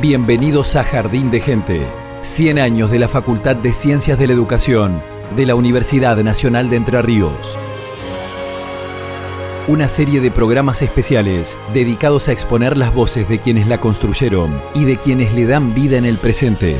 [0.00, 1.84] Bienvenidos a Jardín de Gente.
[2.22, 5.02] 100 años de la Facultad de Ciencias de la Educación
[5.34, 7.58] de la Universidad Nacional de Entre Ríos.
[9.66, 14.84] Una serie de programas especiales dedicados a exponer las voces de quienes la construyeron y
[14.84, 16.76] de quienes le dan vida en el presente.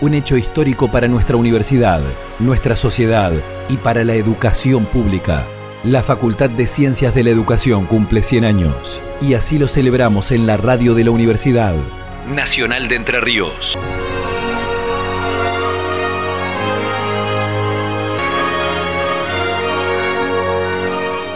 [0.00, 2.00] Un hecho histórico para nuestra universidad,
[2.40, 3.32] nuestra sociedad
[3.68, 5.46] y para la educación pública.
[5.84, 10.48] La Facultad de Ciencias de la Educación cumple 100 años y así lo celebramos en
[10.48, 11.76] la radio de la Universidad
[12.26, 13.78] Nacional de Entre Ríos.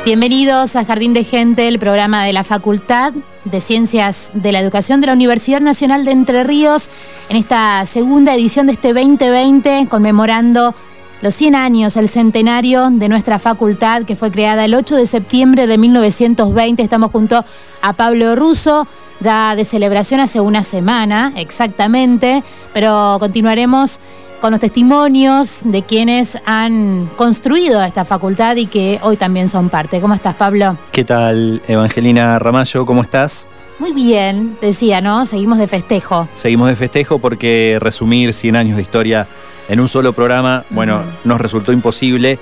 [0.05, 3.13] Bienvenidos a Jardín de Gente, el programa de la Facultad
[3.45, 6.91] de Ciencias de la Educación de la Universidad Nacional de Entre Ríos,
[7.29, 10.75] en esta segunda edición de este 2020, conmemorando
[11.23, 15.69] los 100 años, el centenario de nuestra facultad, que fue creada el 8 de septiembre
[15.69, 16.83] de 1920.
[16.83, 17.45] Estamos junto
[17.80, 18.88] a Pablo Russo,
[19.20, 24.01] ya de celebración hace una semana exactamente, pero continuaremos
[24.40, 30.01] con los testimonios de quienes han construido esta facultad y que hoy también son parte.
[30.01, 30.79] ¿Cómo estás, Pablo?
[30.91, 32.87] ¿Qué tal, Evangelina Ramallo?
[32.87, 33.46] ¿Cómo estás?
[33.79, 35.26] Muy bien, decía, ¿no?
[35.26, 36.29] Seguimos de festejo.
[36.35, 39.29] Seguimos de festejo porque resumir 100 años de historia
[39.68, 42.38] en un solo programa, bueno, nos resultó imposible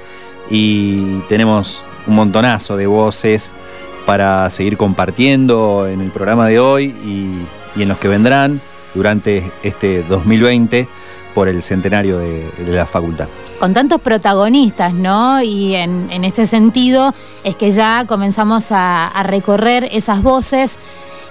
[0.51, 3.53] y tenemos un montonazo de voces
[4.09, 8.62] para seguir compartiendo en el programa de hoy y, en los que vendrán
[8.95, 10.89] durante este 2020
[11.34, 13.28] por el centenario de, la facultad.
[13.61, 15.42] Con tantos protagonistas, ¿no?
[15.42, 17.12] Y en, este sentido
[17.45, 20.78] es que ya comenzamos a recorrer esas voces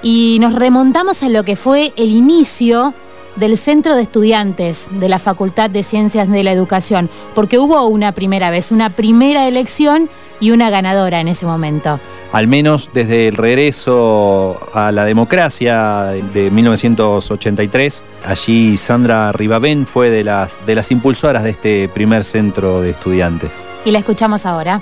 [0.03, 2.93] y nos remontamos a lo que fue el inicio
[3.37, 8.11] del Centro de Estudiantes de la Facultad de Ciencias de la Educación, porque hubo una
[8.11, 11.99] primera vez, una primera elección y una ganadora en ese momento.
[12.31, 20.23] Al menos desde el regreso a la democracia de 1983, allí Sandra Ribabén fue de
[20.23, 23.65] las, de las impulsoras de este primer centro de estudiantes.
[23.85, 24.81] Y la escuchamos ahora.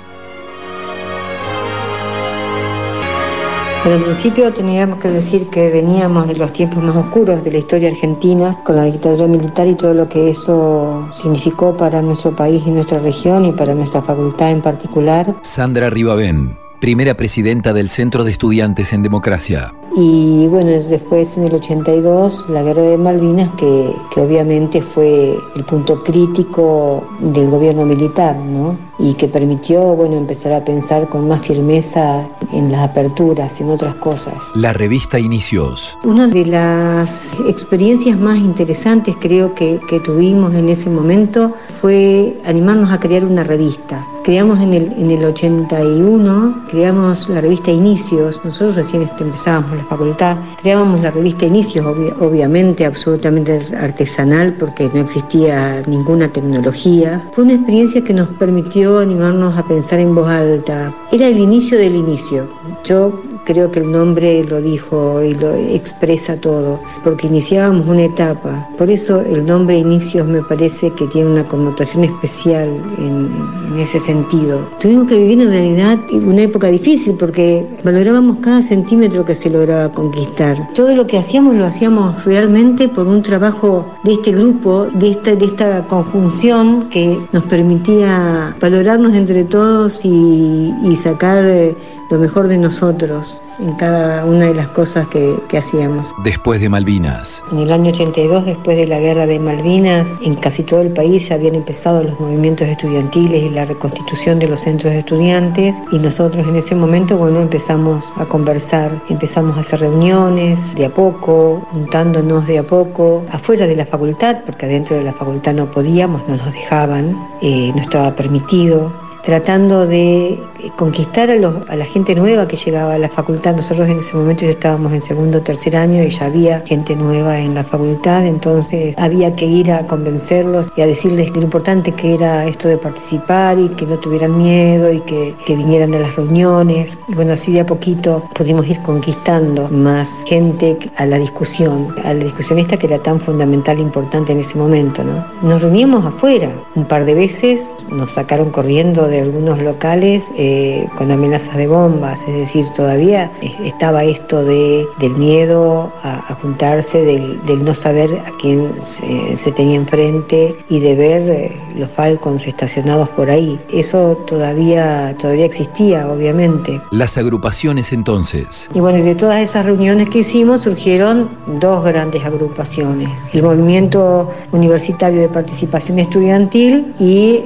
[3.86, 7.88] En principio teníamos que decir que veníamos de los tiempos más oscuros de la historia
[7.88, 12.70] argentina, con la dictadura militar y todo lo que eso significó para nuestro país y
[12.70, 15.36] nuestra región y para nuestra facultad en particular.
[15.42, 19.74] Sandra Ribabén, primera presidenta del Centro de Estudiantes en Democracia.
[19.96, 25.64] Y bueno, después en el 82 la guerra de Malvinas, que, que obviamente fue el
[25.64, 28.76] punto crítico del gobierno militar, ¿no?
[28.98, 33.94] y que permitió bueno, empezar a pensar con más firmeza en las aperturas, en otras
[33.96, 34.34] cosas.
[34.54, 35.96] La revista Inicios.
[36.04, 42.90] Una de las experiencias más interesantes creo que, que tuvimos en ese momento fue animarnos
[42.90, 44.06] a crear una revista.
[44.24, 49.84] Creamos en el, en el 81, creamos la revista Inicios, nosotros recién este, empezábamos la
[49.84, 51.86] facultad, creábamos la revista Inicios,
[52.20, 57.24] obviamente absolutamente artesanal porque no existía ninguna tecnología.
[57.34, 60.92] Fue una experiencia que nos permitió animarnos a pensar en voz alta.
[61.12, 62.35] Era el inicio del inicio.
[62.84, 68.68] Yo creo que el nombre lo dijo y lo expresa todo, porque iniciábamos una etapa.
[68.78, 73.28] Por eso el nombre Inicios me parece que tiene una connotación especial en,
[73.72, 74.60] en ese sentido.
[74.80, 79.92] Tuvimos que vivir en realidad una época difícil porque valorábamos cada centímetro que se lograba
[79.92, 80.72] conquistar.
[80.72, 85.34] Todo lo que hacíamos lo hacíamos realmente por un trabajo de este grupo, de esta,
[85.34, 91.74] de esta conjunción que nos permitía valorar valorarnos entre todos y, sacar eh,
[92.10, 96.12] lo mejor de nosotros en cada una de las cosas que, que, hacíamos.
[96.24, 97.42] Después de Malvinas.
[97.52, 101.28] En el año 82, después de la guerra de Malvinas, en casi todo el país
[101.28, 105.98] ya habían empezado los movimientos estudiantiles y la reconstitución de los centros de estudiantes y
[105.98, 111.66] nosotros en ese momento, bueno, empezamos a conversar, empezamos a hacer reuniones de a poco,
[111.72, 116.22] juntándonos de a poco, afuera de la facultad, porque adentro de la facultad no podíamos,
[116.28, 120.38] no nos dejaban, eh, no estaba permitido tratando de
[120.76, 123.56] conquistar a, la gente nueva que llegaba a la facultad.
[123.56, 126.94] Nosotros en ese momento ya estábamos en segundo o tercer año y ya había gente
[126.94, 131.90] nueva en la facultad, entonces había que ir a convencerlos y a decirles lo importante
[131.90, 136.14] que era esto de participar y que no tuvieran miedo y que, vinieran a las
[136.14, 136.96] reuniones.
[137.08, 142.14] Y bueno, así de a poquito pudimos ir conquistando más gente a la discusión, a
[142.14, 145.02] la discusión esta que era tan fundamental e importante en ese momento.
[145.02, 145.24] ¿no?
[145.42, 150.32] Nos reuníamos afuera un par de veces, nos sacaron corriendo de algunos locales.
[150.36, 153.30] Eh, con amenazas de bombas, es decir, todavía
[153.64, 160.56] estaba esto de, del miedo a, juntarse, del, no saber a quién se, tenía enfrente
[160.68, 163.60] y de ver eh, los falcons estacionados por ahí.
[163.72, 166.80] Eso todavía, todavía existía, obviamente.
[166.90, 168.68] Las agrupaciones entonces.
[168.74, 171.30] Y bueno, de todas esas reuniones que hicimos surgieron
[171.60, 173.08] dos grandes agrupaciones.
[173.32, 177.40] El movimiento universitario de participación estudiantil y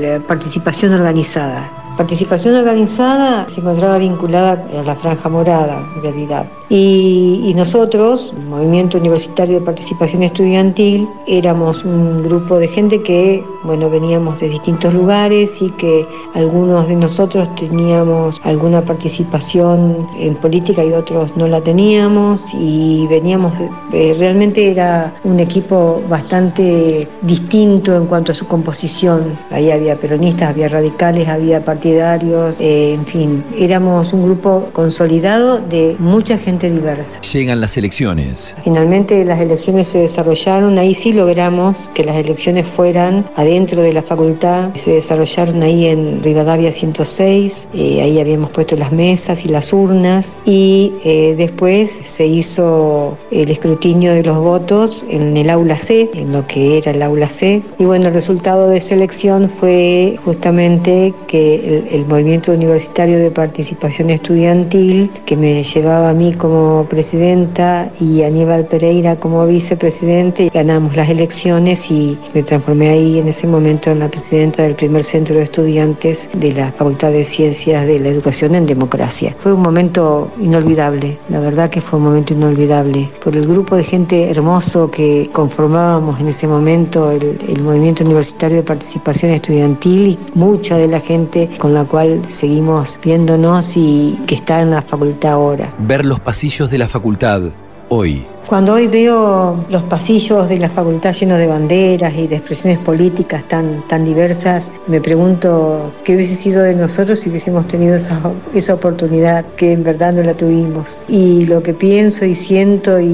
[0.00, 1.68] la participación organizada.
[1.96, 6.46] Participación organizada se encontraba vinculada a la franja morada, en realidad.
[6.68, 14.40] Y, nosotros, Movimiento Universitario de Participación Estudiantil, éramos un grupo de gente que, bueno, veníamos
[14.40, 16.04] de distintos lugares y que
[16.34, 23.54] algunos de nosotros teníamos alguna participación en política y otros no la teníamos y veníamos,
[23.92, 29.38] eh, realmente era un equipo bastante distinto en cuanto a su composición.
[29.50, 35.96] Ahí había peronistas, había radicales, había partidarios, eh, en fin, éramos un grupo consolidado de
[35.98, 37.20] mucha gente diversa.
[37.20, 38.56] Llegan las elecciones.
[38.64, 44.02] Finalmente las elecciones se desarrollaron, ahí sí logramos que las elecciones fueran adentro de la
[44.02, 49.72] facultad, se desarrollaron ahí en Rivadavia 106, eh, ahí habíamos puesto las mesas y las
[49.72, 56.10] urnas y eh, después se hizo el escrutinio de los votos en el aula C,
[56.14, 57.62] en lo que era el aula C.
[57.78, 63.30] Y bueno, el resultado de esa elección fue justamente que el, el movimiento universitario de
[63.30, 70.48] participación estudiantil, que me llevaba a mí como presidenta y Aníbal Pereira como vicepresidente.
[70.54, 75.02] Ganamos las elecciones y me transformé ahí en ese momento en la presidenta del primer
[75.02, 79.34] centro de estudiantes de la Facultad de Ciencias de la Educación en Democracia.
[79.40, 83.82] Fue un momento inolvidable, la verdad que fue un momento inolvidable, por el grupo de
[83.82, 90.18] gente hermoso que conformábamos en ese momento el, el movimiento universitario de participación estudiantil y
[90.34, 95.32] mucha de la gente con la cual seguimos viéndonos y que está en la facultad
[95.32, 95.74] ahora.
[95.78, 97.40] Ver los pasillos de la facultad
[97.88, 102.78] hoy cuando hoy veo los pasillos de la facultad llenos de banderas y de expresiones
[102.78, 108.20] políticas tan, tan diversas, me pregunto qué hubiese sido de nosotros si hubiésemos tenido esa,
[108.54, 111.04] esa oportunidad, que en verdad no la tuvimos.
[111.08, 113.06] Y lo que pienso y siento y,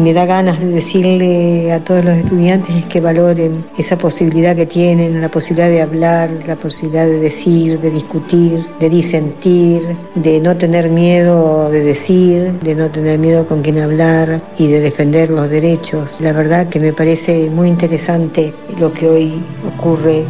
[0.00, 4.66] me da ganas de decirle a todos los estudiantes es que valoren esa posibilidad que
[4.66, 9.82] tienen, la posibilidad de hablar, la posibilidad de decir, de discutir, de disentir,
[10.14, 14.80] de no tener miedo de decir, de no tener miedo con quien hablar y de
[14.80, 16.16] defender los derechos.
[16.20, 19.42] La verdad que me parece muy interesante lo que hoy
[19.76, 20.24] ocurre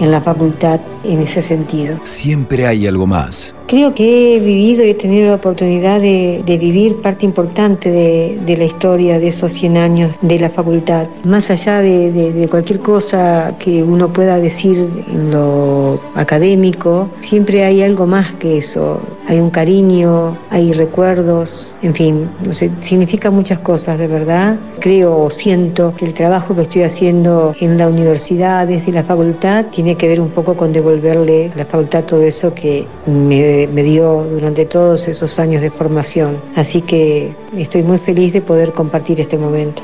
[0.00, 1.98] en la facultad en ese sentido.
[2.02, 3.54] Siempre hay algo más.
[3.66, 8.64] Creo que he vivido y he tenido la oportunidad de, vivir parte importante de, la
[8.64, 11.08] historia de esos 100 años de la facultad.
[11.26, 18.06] Más allá de, cualquier cosa que uno pueda decir en lo académico, siempre hay algo
[18.06, 19.00] más que eso.
[19.26, 24.58] Hay un cariño, hay recuerdos, en fin, no sé, significa muchas cosas de verdad.
[24.80, 29.66] Creo o siento que el trabajo que estoy haciendo en la universidad, desde la facultad,
[29.66, 33.82] tiene que ver un poco con devolverle a la facultad todo eso que me me,
[33.82, 36.40] dio durante todos esos años de formación.
[36.56, 39.82] Así que estoy muy feliz de poder compartir este momento.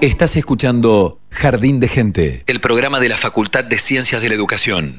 [0.00, 4.98] Estás escuchando Jardín de Gente, el programa de la Facultad de Ciencias de la Educación.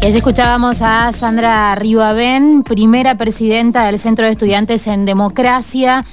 [0.00, 6.04] Y allí escuchábamos a Sandra Rivaben, primera presidenta del Centro de Estudiantes en Democracia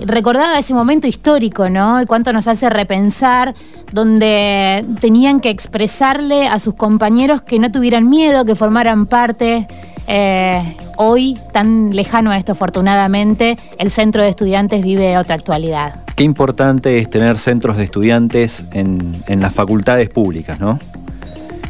[0.00, 2.00] recordaba ese momento histórico, ¿no?
[2.00, 3.54] Y cuánto nos hace repensar,
[3.92, 9.66] donde tenían que expresarle a sus compañeros que no tuvieran miedo, que formaran parte.
[10.06, 15.96] Eh, hoy, tan lejano a esto, afortunadamente, el centro de estudiantes vive otra actualidad.
[16.16, 20.78] Qué importante es tener centros de estudiantes en, las facultades públicas, ¿no?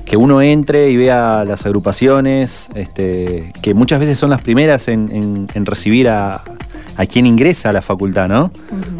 [0.04, 5.66] que uno entre y vea las agrupaciones, este, que muchas veces son las primeras en
[5.66, 6.42] recibir a,
[6.98, 8.50] a quien ingresa a la facultad, ¿no?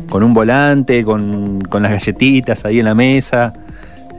[0.08, 3.52] Con un volante, con, las galletitas ahí en la mesa.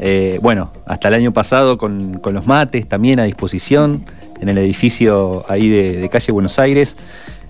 [0.02, 4.04] Eh, bueno, hasta el año pasado con, los mates también a disposición
[4.42, 6.98] en el edificio ahí de, calle Buenos Aires.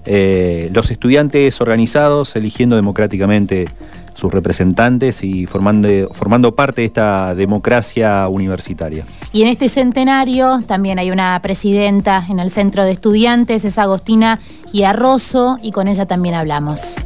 [0.06, 3.68] Eh, los estudiantes organizados eligiendo democráticamente
[4.20, 9.06] sus representantes y formando, formando parte de esta democracia universitaria.
[9.32, 14.39] Y en este centenario también hay una presidenta en el centro de estudiantes, es Agostina
[14.72, 16.98] Giarroso, y con ella también hablamos.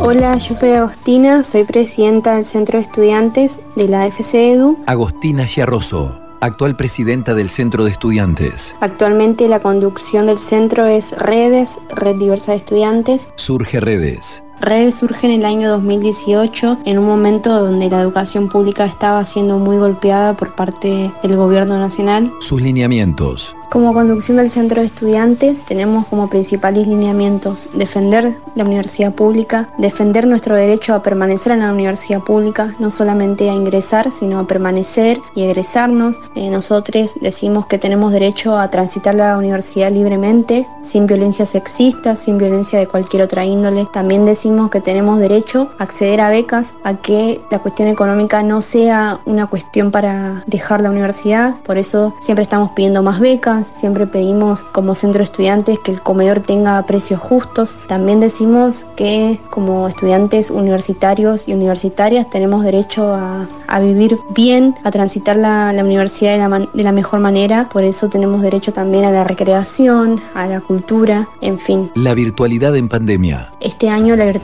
[0.00, 4.78] Hola, yo soy Agostina, soy presidenta del Centro de Estudiantes de la FCEDU.
[4.86, 8.76] Agostina Giarroso actual presidenta del Centro de Estudiantes.
[8.80, 13.28] Actualmente la conducción del centro es Redes, Red Diversa de Estudiantes.
[13.36, 19.24] Surge Redes resurge en el año 2018 en un momento donde la educación pública estaba
[19.24, 22.32] siendo muy golpeada por parte del gobierno nacional.
[22.40, 23.56] Sus lineamientos.
[23.70, 30.26] Como conducción del centro de estudiantes tenemos como principales lineamientos defender la universidad pública, defender
[30.26, 35.18] nuestro derecho a permanecer en la universidad pública, no solamente a ingresar, sino a permanecer
[35.34, 36.20] y egresarnos.
[36.34, 42.38] Eh, nosotros decimos que tenemos derecho a transitar la universidad libremente, sin violencia sexista, sin
[42.38, 43.88] violencia de cualquier otra índole.
[43.92, 48.60] También decimos que tenemos derecho a acceder a becas, a que la cuestión económica no
[48.60, 51.54] sea una cuestión para dejar la universidad.
[51.62, 56.00] Por eso siempre estamos pidiendo más becas siempre pedimos como centro de estudiantes que el
[56.00, 57.78] comedor tenga precios justos.
[57.88, 63.46] También decimos que como estudiantes universitarios y universitarias tenemos derecho a,
[63.80, 67.68] vivir bien, a transitar la, universidad de la, de la mejor manera.
[67.68, 71.90] Por eso tenemos derecho también a la recreación, a la cultura, en fin.
[71.94, 73.50] La virtualidad en pandemia.
[73.60, 74.41] Este año la virtualidad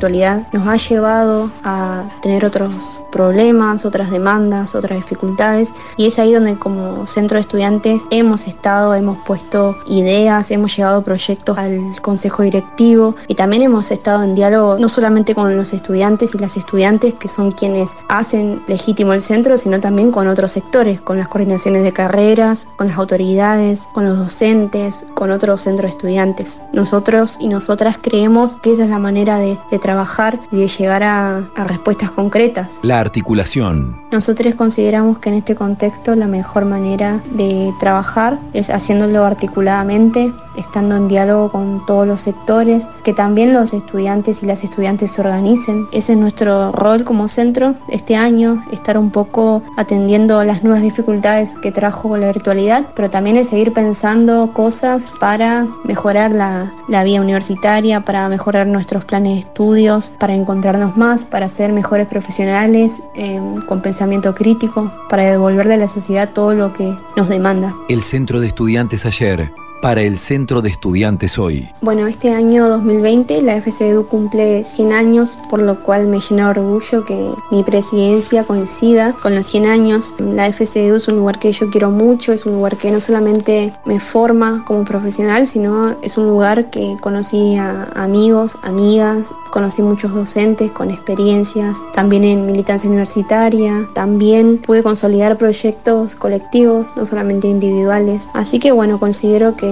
[0.53, 6.57] nos ha llevado a tener otros problemas, otras demandas, otras dificultades y es ahí donde
[6.57, 13.17] como centro de estudiantes hemos estado, hemos puesto ideas, hemos llevado proyectos al consejo directivo
[13.27, 17.29] y también hemos estado en diálogo no solamente con los estudiantes y las estudiantes que
[17.29, 21.93] son quienes hacen legítimo el centro, sino también con otros sectores, con las coordinaciones de
[21.93, 26.63] carreras, con las autoridades, con los docentes, con otros centros de estudiantes.
[26.73, 31.39] Nosotros y nosotras creemos que esa es la manera de, trabajar y de llegar a,
[31.55, 32.81] a respuestas concretas.
[32.83, 34.01] La articulación.
[34.11, 40.97] Nosotros consideramos que en este contexto la mejor manera de trabajar es haciéndolo articuladamente, estando
[40.97, 45.87] en diálogo con todos los sectores, que también los estudiantes y las estudiantes se organicen.
[45.93, 51.57] Ese es nuestro rol como centro este año, estar un poco atendiendo las nuevas dificultades
[51.57, 57.21] que trajo la virtualidad, pero también es seguir pensando cosas para mejorar la, la vía
[57.21, 63.39] universitaria, para mejorar nuestros planes de estudios, para encontrarnos más, para ser mejores profesionales eh,
[63.67, 67.75] con pensamiento crítico, para devolverle a la sociedad todo lo que nos demanda.
[67.91, 71.69] El Centro de Estudiantes ayer para el Centro de Estudiantes hoy?
[71.81, 76.61] Bueno, este año 2020 la FCEDU cumple 100 años, por lo cual me llena de
[76.61, 80.15] orgullo que mi presidencia coincida con los 100 años.
[80.19, 83.73] La FCEDU es un lugar que yo quiero mucho, es un lugar que no solamente
[83.85, 90.13] me forma como profesional, sino es un lugar que conocí a amigos, amigas, conocí muchos
[90.13, 98.29] docentes con experiencias, también en militancia universitaria, también pude consolidar proyectos colectivos, no solamente individuales.
[98.35, 99.68] Así que bueno, considero que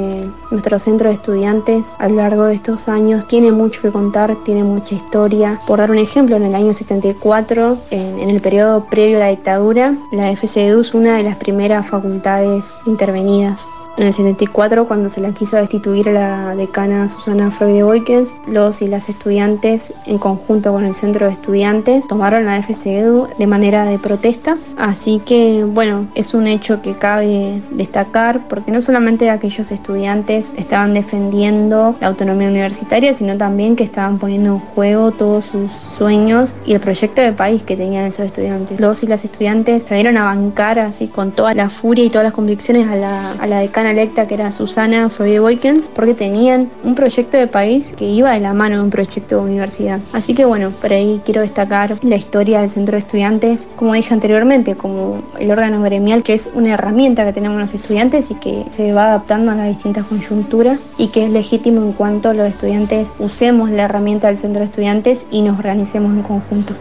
[0.50, 4.65] nuestro centro de estudiantes a lo largo de estos años tiene mucho que contar, tiene
[4.65, 5.59] mucha historia.
[5.67, 9.29] Por dar un ejemplo, en el año 74, en, en el periodo previo a la
[9.29, 15.21] dictadura, la FCEDU es una de las primeras facultades intervenidas en el 74, cuando se
[15.21, 20.73] la quiso destituir a la decana Susana Freud Boykens, los y las estudiantes, en conjunto
[20.73, 24.57] con el centro de estudiantes, tomaron la FCEDU de manera de protesta.
[24.76, 30.93] Así que, bueno, es un hecho que cabe destacar, porque no solamente aquellos estudiantes estaban
[30.93, 36.75] defendiendo la autonomía universitaria, sino también que estaban poniendo en juego todos sus sueños y
[36.75, 38.79] el proyecto de país que tenían esos estudiantes.
[38.79, 42.35] Los y las estudiantes salieron a bancar así con toda la furia y todas las
[42.35, 46.95] convicciones a la, a la decana electa que era Susana Freud Boyken porque tenían un
[46.95, 50.00] proyecto de país que iba de la mano de un proyecto de universidad.
[50.12, 54.12] Así que bueno, por ahí quiero destacar la historia del centro de estudiantes, como dije
[54.14, 58.64] anteriormente, como el órgano gremial que es una herramienta que tenemos los estudiantes y que
[58.71, 63.14] se va adaptando a las distintas coyunturas y que es legítimo en cuanto los estudiantes
[63.19, 66.75] usemos la herramienta del centro de estudiantes y nos organicemos en conjunto.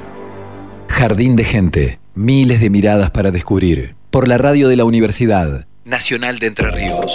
[0.88, 3.96] Jardín de gente, miles de miradas para descubrir.
[4.10, 7.13] Por la radio de la universidad Nacional de Entre Ríos.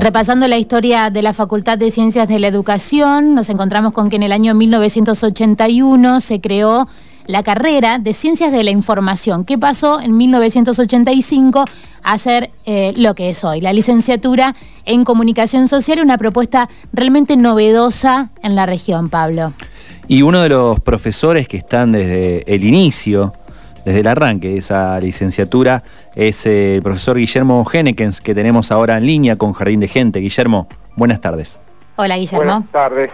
[0.00, 4.16] Repasando la historia de la Facultad de Ciencias de la Educación, nos encontramos con que
[4.16, 6.88] en el año 1981 se creó
[7.26, 11.64] la carrera de Ciencias de la Información, que pasó en 1985
[12.02, 17.36] a ser eh, lo que es hoy, la licenciatura en Comunicación Social, una propuesta realmente
[17.36, 19.52] novedosa en la región, Pablo.
[20.08, 23.32] Y uno de los profesores que están desde el inicio
[23.86, 25.84] desde el arranque de esa licenciatura
[26.16, 30.18] es eh, el profesor Guillermo Genekens, que tenemos ahora en línea con Jardín de Gente.
[30.18, 30.66] Guillermo,
[30.96, 31.60] buenas tardes.
[31.94, 32.44] Hola, Guillermo.
[32.44, 33.10] Buenas tardes.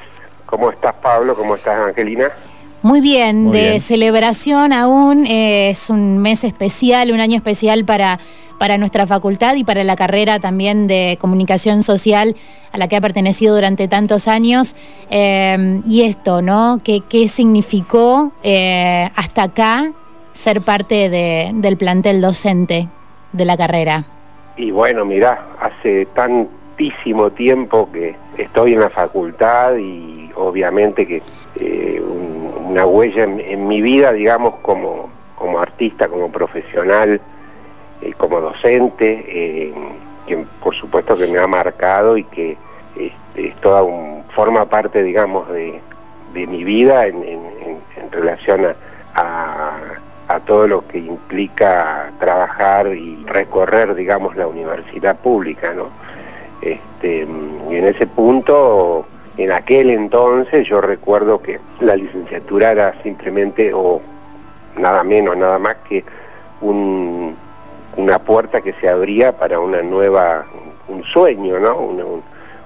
[0.46, 1.36] ¿Cómo estás, Pablo?
[1.36, 2.30] ¿Cómo estás, Angelina?
[2.80, 5.26] Muy bien, de celebración aún.
[5.26, 8.18] Eh, es un mes especial, un año especial para,
[8.58, 12.34] para nuestra facultad y para la carrera también de comunicación social
[12.72, 14.74] a la que ha pertenecido durante tantos años.
[15.10, 16.80] Eh, y esto, ¿no?
[16.82, 18.32] ¿Qué, qué significó
[19.14, 19.92] hasta acá
[20.32, 22.88] ser parte de, del plantel docente
[23.32, 24.04] de la carrera?
[24.56, 26.48] Y bueno, mira, hace tan
[26.82, 31.22] poquísimo tiempo que estoy en la facultad y obviamente que
[31.60, 37.20] eh, una huella en, mi vida, digamos, como, como artista, como profesional,
[38.00, 39.74] eh, como docente, eh,
[40.26, 42.56] que por supuesto que me ha marcado y que
[42.96, 45.80] este, es toda un, forma parte, digamos, de,
[46.34, 47.52] de mi vida en,
[48.10, 48.74] relación a, a,
[50.46, 55.88] todo lo que implica trabajar y recorrer, digamos, la universidad pública, ¿no?
[56.60, 57.26] Este,
[57.70, 59.06] y en ese punto,
[59.36, 64.00] en aquel entonces, yo recuerdo que la licenciatura era simplemente, o
[64.76, 66.04] nada menos, nada más que
[66.60, 67.34] un,
[67.96, 70.44] una puerta que se abría para una nueva,
[70.88, 71.78] un sueño, ¿no?
[71.78, 72.04] Una,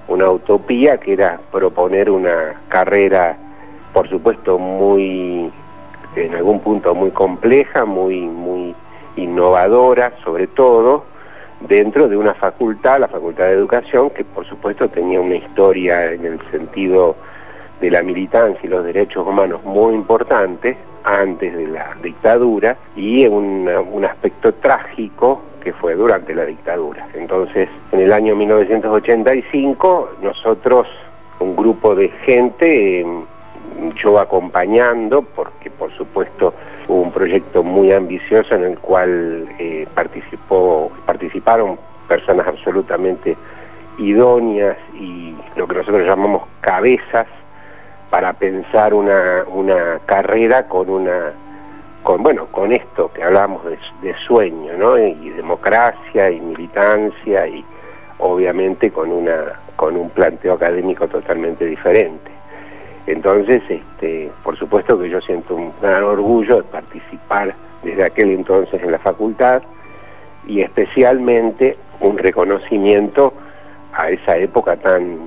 [0.07, 3.35] una utopía que era proponer una carrera,
[3.93, 5.51] por supuesto, muy,
[6.25, 8.75] en algún punto muy compleja, muy, muy
[9.15, 11.05] innovadora, sobre todo,
[11.61, 16.25] dentro de una facultad, la Facultad de Educación, que por supuesto tenía una historia en
[16.25, 17.15] el sentido
[17.79, 23.69] de la militancia y los derechos humanos muy importante antes de la dictadura y un,
[23.91, 27.07] un aspecto trágico que fue durante la dictadura.
[27.13, 30.87] Entonces, en el año 1985, nosotros,
[31.39, 33.23] un grupo de gente, em,
[33.95, 36.53] yo acompañando, porque por supuesto
[36.87, 43.35] hubo un proyecto muy ambicioso en el cual eh, participó, participaron personas absolutamente
[43.97, 47.27] idóneas y lo que nosotros llamamos cabezas
[48.09, 51.33] para pensar una, una carrera con una
[52.03, 57.65] con bueno con esto que hablamos de, de, sueño no y democracia y militancia y
[58.19, 62.36] obviamente con una con un planteo académico totalmente diferente
[63.07, 68.83] entonces, este, por supuesto que yo siento un gran orgullo de participar desde aquel entonces
[68.83, 69.61] en la facultad
[70.45, 73.33] y especialmente un reconocimiento
[73.93, 75.17] a esa época tan,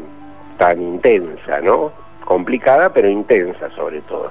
[0.58, 1.90] tan intensa, ¿no?
[2.25, 4.30] Complicada, pero intensa sobre todo.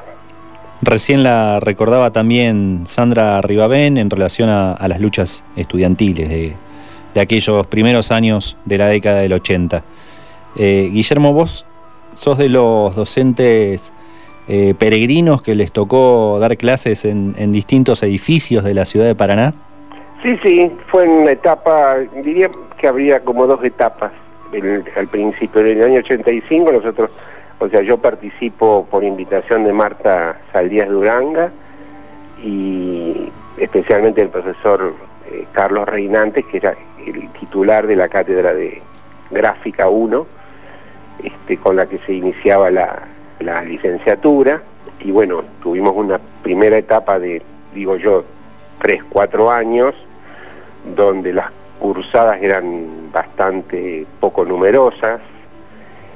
[0.81, 6.55] Recién la recordaba también Sandra Ribabén en relación a, las luchas estudiantiles de,
[7.19, 9.83] aquellos primeros años de la década del 80.
[10.55, 11.65] Eh, Guillermo, vos
[12.13, 13.93] sos de los docentes
[14.47, 19.51] eh, peregrinos que les tocó dar clases en, distintos edificios de la ciudad de Paraná.
[20.23, 24.11] Sí, sí, fue en una etapa, diría que habría como dos etapas.
[24.97, 27.11] al principio, en el año 85 nosotros,
[27.59, 31.51] o sea, yo participo por invitación de Marta Saldías Duranga
[32.43, 34.95] y especialmente el profesor
[35.31, 36.73] eh, Carlos Reinantes, que era
[37.05, 38.81] el titular de la cátedra de
[39.29, 40.25] Gráfica 1,
[41.23, 43.03] este, con la que se iniciaba la,
[43.65, 44.61] licenciatura.
[44.99, 47.41] Y bueno, tuvimos una primera etapa de,
[47.73, 48.25] digo yo,
[48.81, 49.95] tres, cuatro años,
[50.95, 55.21] donde las cursadas eran bastante poco numerosas,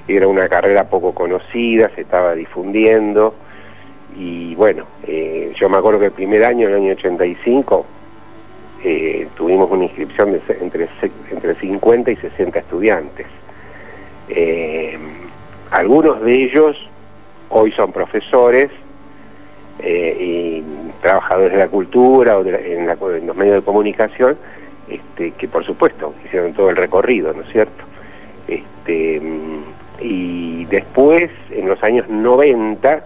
[0.07, 3.35] era una carrera poco conocida, se estaba difundiendo,
[4.17, 7.85] y bueno, eh, yo me acuerdo que el primer año, el año 85,
[8.83, 10.89] eh, tuvimos una inscripción entre,
[11.31, 13.25] entre 50 y 60 estudiantes.
[14.29, 14.97] Eh,
[15.71, 16.77] algunos de ellos
[17.49, 18.69] hoy son profesores
[19.79, 20.63] eh, y
[21.01, 24.37] trabajadores de la cultura o en, los medios de comunicación,
[24.87, 27.83] este, que por supuesto hicieron todo el recorrido, ¿no es cierto?
[28.47, 29.21] Este,
[29.99, 33.05] y después, en los años 90,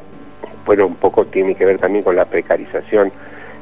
[0.65, 3.11] bueno, un poco tiene que ver también con la precarización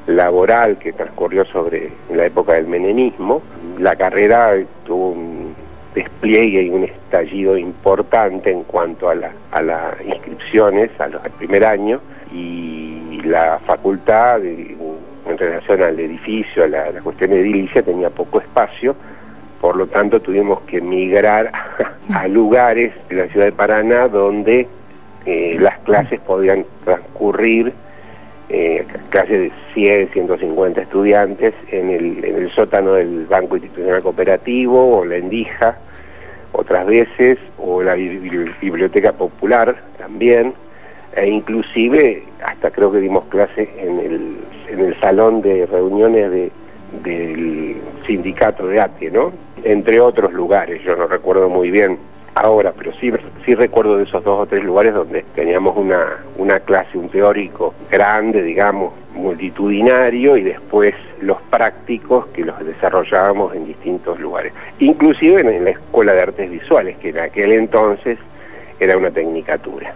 [0.07, 3.41] laboral que transcurrió sobre la época del menemismo,
[3.79, 5.24] la carrera tuvo un
[5.95, 9.33] despliegue y un estallido importante en cuanto a, las
[10.05, 16.91] inscripciones a los, al primer año y la facultad en relación al edificio, a la,
[17.01, 18.95] cuestión edilicia tenía poco espacio,
[19.61, 21.51] por lo tanto tuvimos que migrar
[22.13, 24.67] a, lugares de la ciudad de Paraná donde
[25.25, 27.73] eh, las clases podían transcurrir
[28.49, 35.15] eh, clases de 100, 150 estudiantes en el sótano del Banco Institucional Cooperativo o la
[35.15, 35.79] Endija,
[36.55, 40.53] otras veces, o la Biblioteca Popular también,
[41.15, 44.37] e inclusive hasta creo que dimos clase en el,
[44.67, 46.51] en el salón de reuniones de,
[47.03, 49.31] del sindicato de ATE, ¿no?
[49.63, 51.97] Entre otros lugares, yo no recuerdo muy bien
[52.35, 53.11] ahora, pero sí,
[53.45, 57.73] sí recuerdo de esos dos o tres lugares donde teníamos una, una clase, un teórico
[57.89, 60.93] grande, digamos, multitudinario y después
[61.25, 64.53] los prácticos que los desarrollábamos en distintos lugares.
[64.79, 68.17] Inclusive en la Escuela de Artes Visuales, que en aquel entonces
[68.79, 69.93] era una tecnicatura.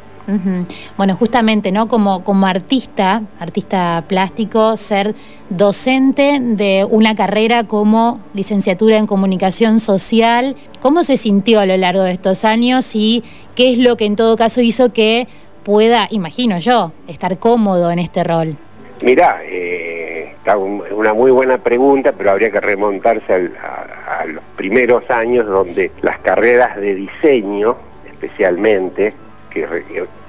[0.95, 1.87] Bueno, justamente, ¿no?
[1.87, 5.15] Como, como artista, artista plástico, ser
[5.49, 12.03] docente de una carrera como licenciatura en comunicación social, ¿cómo se sintió a lo largo
[12.03, 13.23] de estos años y
[13.55, 15.27] qué es lo que en todo caso hizo que
[15.63, 18.55] pueda, imagino yo, estar cómodo en este rol?
[19.01, 25.47] Mirá, eh, está una muy buena pregunta, pero habría que remontarse a los primeros años
[25.47, 29.13] donde las carreras de diseño, especialmente,
[29.49, 29.65] que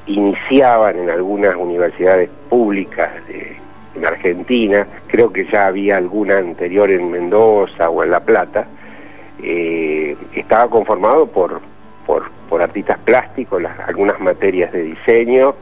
[0.06, 3.10] iniciaban en algunas universidades públicas
[3.94, 8.66] en Argentina, creo que ya había alguna anterior en Mendoza o en La Plata,
[9.42, 11.60] eh, estaba conformado por,
[12.06, 15.54] por, artistas plásticos, las, algunas materias de diseño,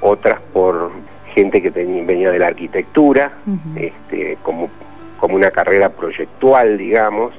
[0.00, 0.90] otras por
[1.34, 3.32] gente que venía de la arquitectura,
[3.76, 4.70] este, como,
[5.18, 7.32] como una carrera proyectual, digamos,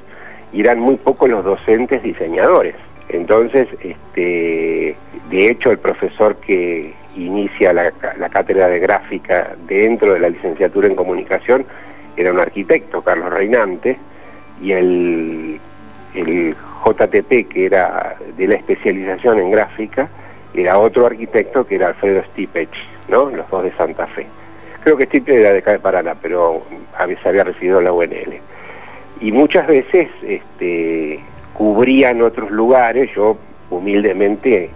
[0.52, 2.76] y eran muy pocos los docentes diseñadores.
[3.10, 4.96] Entonces, este,
[5.30, 7.92] de hecho, el profesor que inicia la,
[8.30, 11.66] cátedra de gráfica dentro de la licenciatura en comunicación
[12.18, 13.98] era un arquitecto, Carlos Reinante,
[14.62, 15.60] y el,
[16.14, 16.56] el
[16.86, 20.10] JTP, que era de la especialización en gráfica,
[20.54, 22.70] era otro arquitecto que era Alfredo Stipech,
[23.08, 23.30] ¿no?
[23.30, 24.28] los dos de Santa Fe.
[24.84, 26.62] Creo que Stipech era de acá Paraná, pero
[27.22, 28.40] se había recibido la UNL.
[29.22, 31.20] Y muchas veces este,
[31.54, 33.38] cubrían otros lugares, yo
[33.70, 34.70] humildemente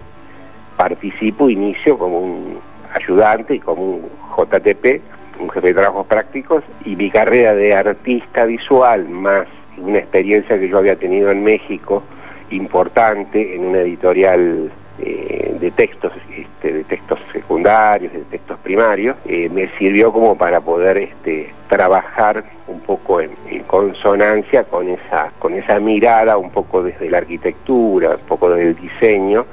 [0.76, 2.58] participo, inicio como un
[2.92, 5.00] ayudante y como un JTP,
[5.38, 9.46] un jefe de trabajos prácticos, y mi carrera de artista visual, más
[9.78, 12.02] una experiencia que yo había tenido en México,
[12.50, 19.68] importante, en una editorial de textos, este, de textos secundarios, de textos primarios, eh, me
[19.78, 23.30] sirvió como para poder este, trabajar un poco en,
[23.66, 28.76] consonancia con esa, con esa mirada, un poco desde la arquitectura, un poco desde el
[28.76, 29.46] diseño,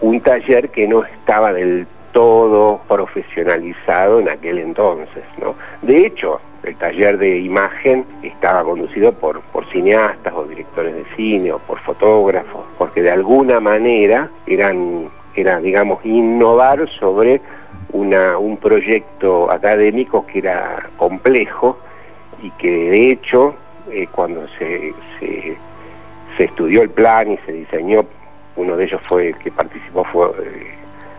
[0.00, 1.86] un taller que no estaba del
[2.18, 5.54] todo profesionalizado en aquel entonces, ¿no?
[5.82, 11.60] De hecho, el taller de imagen estaba conducido por, cineastas o directores de cine o
[11.60, 17.40] por fotógrafos, porque de alguna manera eran, era, digamos, innovar sobre
[17.92, 21.78] una, un proyecto académico que era complejo
[22.42, 23.54] y que de hecho
[23.92, 25.56] eh, cuando se, se,
[26.36, 28.04] se, estudió el plan y se diseñó,
[28.56, 30.77] uno de ellos fue el que participó fue eh,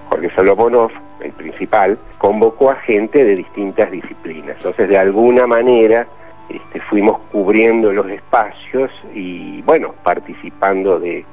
[0.10, 0.91] Jorge Solomonov,
[1.22, 4.56] el principal, convocó a gente de distintas disciplinas.
[4.58, 6.08] Entonces, de alguna manera,
[6.50, 11.24] este, fuimos cubriendo los espacios y, bueno, participando de,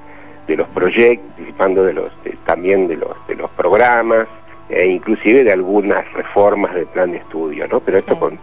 [0.47, 2.12] de los proyectos, participando de los,
[2.45, 4.29] también de los, de los programas,
[4.69, 7.81] e inclusive de algunas reformas del plan de estudio, ¿no?
[7.81, 8.39] Pero esto con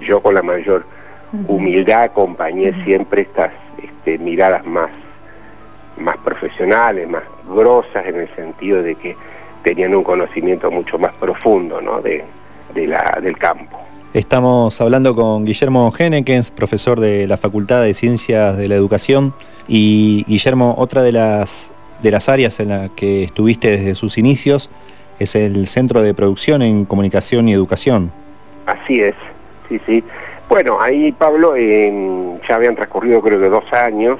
[0.00, 0.84] yo con la mayor
[1.46, 4.90] humildad acompañé siempre estas este, miradas más
[5.98, 9.16] más profesionales, más grosas en el sentido de que
[9.62, 12.00] tenían un conocimiento mucho más profundo ¿no?
[12.00, 12.24] de,
[12.74, 13.78] la, del campo.
[14.14, 19.34] Estamos hablando con Guillermo Genekens, profesor de la Facultad de Ciencias de la Educación.
[19.66, 24.70] Y Guillermo, otra de las, de las áreas en la que estuviste desde sus inicios
[25.18, 28.10] es el Centro de Producción en Comunicación y Educación.
[28.66, 29.14] Así es,
[29.68, 30.02] sí, sí.
[30.48, 34.18] Bueno, ahí Pablo, ya habían transcurrido creo que dos años,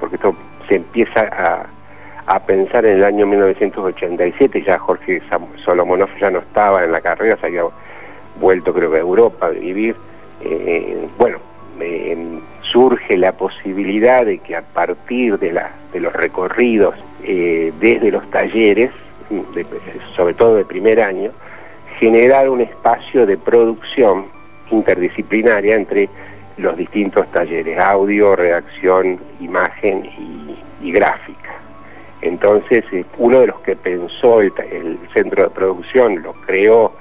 [0.00, 0.34] porque esto
[0.68, 1.66] se empieza a,
[2.26, 5.22] a pensar en el año 1987, ya Jorge
[5.64, 7.62] Solomonov ya no estaba en la carrera, se había
[8.40, 9.94] vuelto creo que a Europa a vivir.
[10.40, 11.38] Eh, bueno,
[12.62, 18.28] surge la posibilidad de que a partir de, la, de los recorridos eh, desde los
[18.30, 18.90] talleres,
[20.16, 21.30] sobre todo de primer año,
[21.98, 24.26] generar un espacio de producción
[24.70, 26.08] interdisciplinaria entre
[26.56, 30.08] los distintos talleres, audio, redacción, imagen
[30.82, 31.65] y gráfica.
[32.22, 34.52] Entonces, eh, uno de los que pensó el,
[35.12, 36.92] centro de producción, lo creó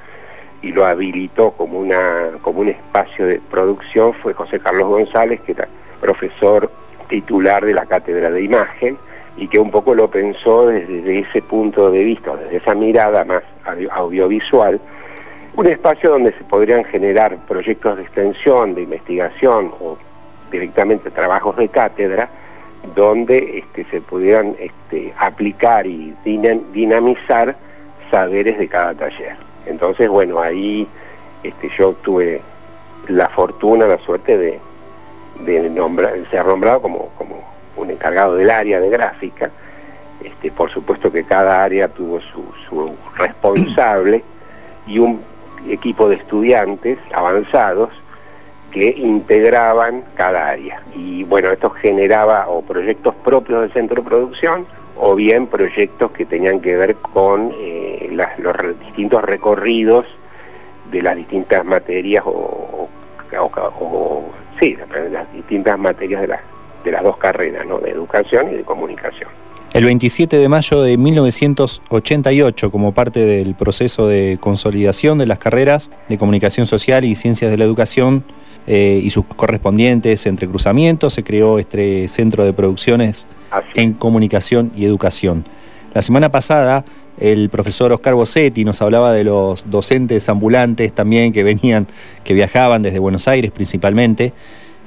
[0.62, 5.54] y lo habilitó como, una, como un espacio de producción fue José Carlos González, que
[5.54, 5.68] era
[6.02, 6.70] profesor
[7.08, 8.98] titular de la cátedra de imagen
[9.38, 13.44] y que un poco lo pensó desde ese punto de vista, desde esa mirada más
[13.92, 14.80] audiovisual,
[15.56, 19.98] un espacio donde se podrían generar proyectos de extensión, de investigación o
[20.52, 22.30] directamente trabajos de cátedra,
[22.94, 27.56] donde este, se pudieran este, aplicar y dinamizar
[28.12, 29.36] saberes de cada taller.
[29.66, 30.88] Entonces, bueno, ahí
[31.44, 32.42] este, yo tuve
[33.08, 34.60] la fortuna, la suerte de,
[35.46, 37.44] de nombrar, ser nombrado como, como
[37.76, 39.50] un encargado del área de gráfica.
[40.24, 44.24] Este, por supuesto que cada área tuvo su, su responsable
[44.88, 45.22] y un
[45.68, 47.90] equipo de estudiantes avanzados
[48.76, 50.82] que integraban cada área.
[50.94, 54.66] Y bueno, esto generaba o proyectos propios del centro de producción
[54.98, 60.06] o bien proyectos que tenían que ver con eh, los distintos recorridos
[60.92, 62.90] de las distintas materias o,
[64.60, 64.78] sí,
[65.10, 66.42] las distintas materias de las,
[66.84, 67.80] de las dos carreras, ¿no?
[67.80, 69.30] de educación y de comunicación.
[69.72, 75.92] El 27 de mayo de 1988, como parte del proceso de consolidación de las carreras
[76.10, 78.26] de comunicación social y ciencias de la educación
[78.68, 83.28] eh, y sus correspondientes entrecruzamientos, se creó este centro de producciones
[83.76, 85.46] en comunicación y educación.
[85.94, 86.84] La semana pasada
[87.20, 91.88] el profesor Oscar Bossetti nos hablaba de los docentes ambulantes también que venían,
[92.24, 94.34] que viajaban desde Buenos Aires principalmente,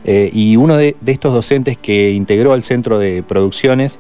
[0.05, 3.99] eh, y uno de, estos docentes que integró el centro de producciones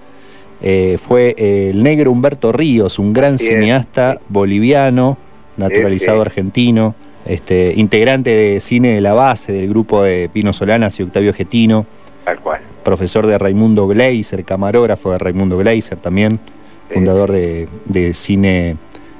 [0.60, 5.18] eh, fue el negro Humberto Ríos, un gran cineasta boliviano,
[5.56, 6.94] naturalizado argentino,
[7.28, 11.86] este, integrante de cine de la base del grupo de Pino Solanas y Octavio Getino.
[12.24, 12.60] Tal cual.
[12.82, 16.40] Profesor de Raimundo Gleiser, camarógrafo de Raimundo Gleiser también,
[16.88, 18.76] fundador de, de, cine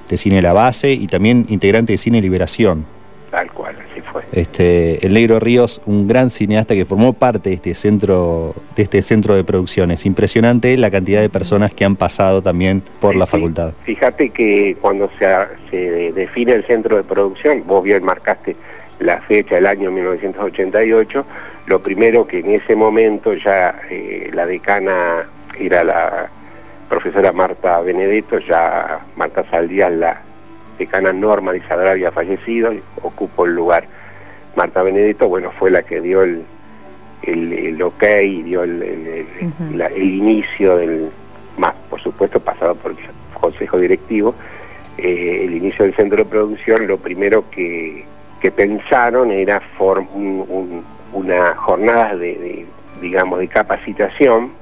[0.09, 2.87] de cine La Base y también integrante de Cine Liberación.
[4.13, 4.23] Fue.
[4.33, 9.03] Este, el Negro Ríos, un gran cineasta que formó parte de este centro, de este
[9.03, 10.07] centro de producciones.
[10.07, 13.73] Impresionante la cantidad de personas que han pasado también por la facultad.
[13.85, 15.27] Fíjate que cuando se,
[15.71, 18.57] se define el centro de producción, vos bien marcaste
[19.01, 21.25] la fecha del año 1988,
[21.67, 25.27] lo primero que en ese momento ya eh, la decana
[25.59, 26.29] era la
[26.89, 30.21] profesora Marta Benedetto, ya Marta Saldías la
[30.79, 33.85] decana Norma de Isadora había fallecido, ocupó el lugar
[34.57, 36.45] Marta Benedetto, bueno, fue la que dio el,
[37.23, 38.05] el, ok
[38.45, 41.11] dio el, el, inicio del,
[41.57, 42.99] más por supuesto pasado por el
[43.41, 44.35] consejo directivo,
[44.97, 48.05] eh, el inicio del centro de producción, lo primero que,
[48.41, 49.63] que pensaron era
[51.13, 52.67] una jornada de,
[53.01, 54.53] digamos, de capacitación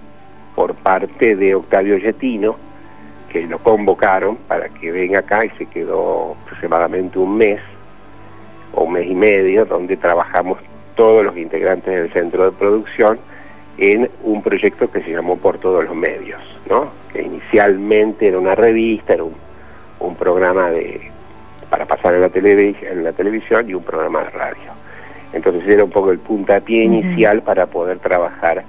[0.55, 2.57] por parte de Octavio Yetino,
[3.31, 7.61] que lo convocaron para que venga acá y se quedó aproximadamente un mes
[8.77, 10.59] o un mes y medio donde trabajamos
[10.95, 13.19] todos los integrantes del centro de producción
[13.79, 16.91] en un proyecto que se llamó Por Todos los Medios, ¿no?
[17.13, 19.35] que inicialmente era una revista, era un,
[20.19, 21.11] programa de
[21.69, 24.73] para pasar en la, en la televisión y un programa de radio.
[25.33, 28.65] Entonces era un poco el puntapié inicial para poder trabajar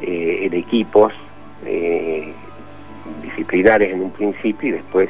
[0.00, 1.12] eh, en equipos
[1.64, 2.32] eh,
[3.22, 5.08] disciplinares en un principio y después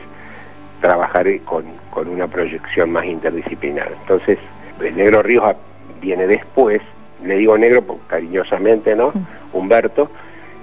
[0.80, 3.92] trabajar con, con una proyección más interdisciplinar.
[4.00, 4.38] Entonces,
[4.80, 5.56] el Negro Ríos
[6.00, 6.82] viene después,
[7.24, 9.12] le digo negro cariñosamente, ¿no?
[9.52, 10.10] Humberto,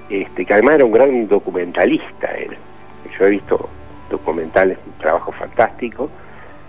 [0.10, 2.28] este, que además era un gran documentalista.
[2.28, 2.56] Él.
[3.18, 3.70] Yo he visto
[4.10, 6.10] documentales, un trabajo fantástico,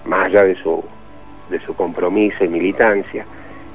[0.06, 0.82] más allá de su,
[1.50, 3.26] de su compromiso y militancia.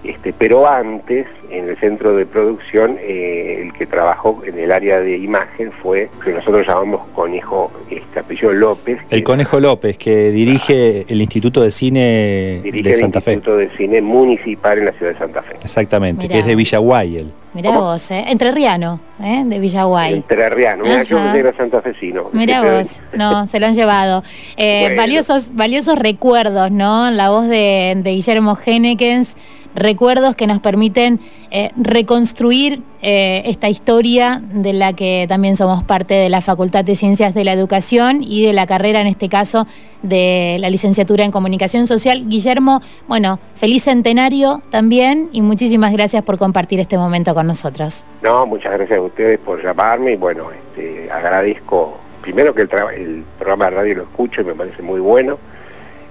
[0.03, 4.99] Este, pero antes, en el centro de producción, eh, el que trabajó en el área
[5.01, 8.99] de imagen fue, que nosotros llamamos Conejo, este apellido López.
[9.09, 13.31] El Conejo López, que dirige el Instituto de Cine de Santa Fe.
[13.31, 15.55] el Instituto de Cine Municipal en la ciudad de Santa Fe.
[15.61, 17.33] Exactamente, que es de Villaguay él.
[17.53, 18.25] Mirá vos, ¿eh?
[18.27, 19.41] Entrerriano, ¿eh?
[19.43, 20.13] de Villaguay.
[20.13, 22.29] Entrerriano, mira, yo era santafesino.
[22.31, 24.23] Mirá vos, no, se lo han llevado.
[24.55, 27.09] Eh, valiosos, valiosos recuerdos, ¿no?
[27.09, 29.35] La voz de, de Guillermo Henekens
[29.75, 31.19] recuerdos que nos permiten
[31.51, 36.95] eh, reconstruir eh, esta historia de la que también somos parte de la Facultad de
[36.95, 39.67] Ciencias de la Educación y de la carrera, en este caso,
[40.01, 42.27] de la licenciatura en Comunicación Social.
[42.27, 48.05] Guillermo, bueno, feliz centenario también y muchísimas gracias por compartir este momento con nosotros.
[48.21, 53.23] No, muchas gracias a ustedes por llamarme y bueno, este, agradezco primero que el, el
[53.37, 55.37] programa de radio lo escucho y me parece muy bueno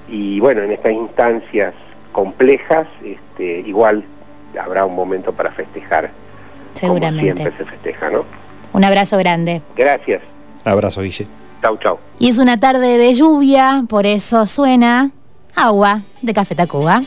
[0.09, 1.75] y bueno, en estas instancias
[2.13, 4.05] complejas, este, igual
[4.61, 6.11] habrá un momento para festejar.
[6.75, 7.33] Seguramente.
[7.33, 8.25] Como siempre se festeja, ¿no?
[8.73, 9.63] Un abrazo grande.
[9.77, 10.23] Gracias.
[10.65, 11.27] Abrazo, Guille.
[11.63, 11.99] Chau, chau.
[12.19, 15.11] Y es una tarde de lluvia, por eso suena
[15.57, 17.03] agua de Café Tacuba.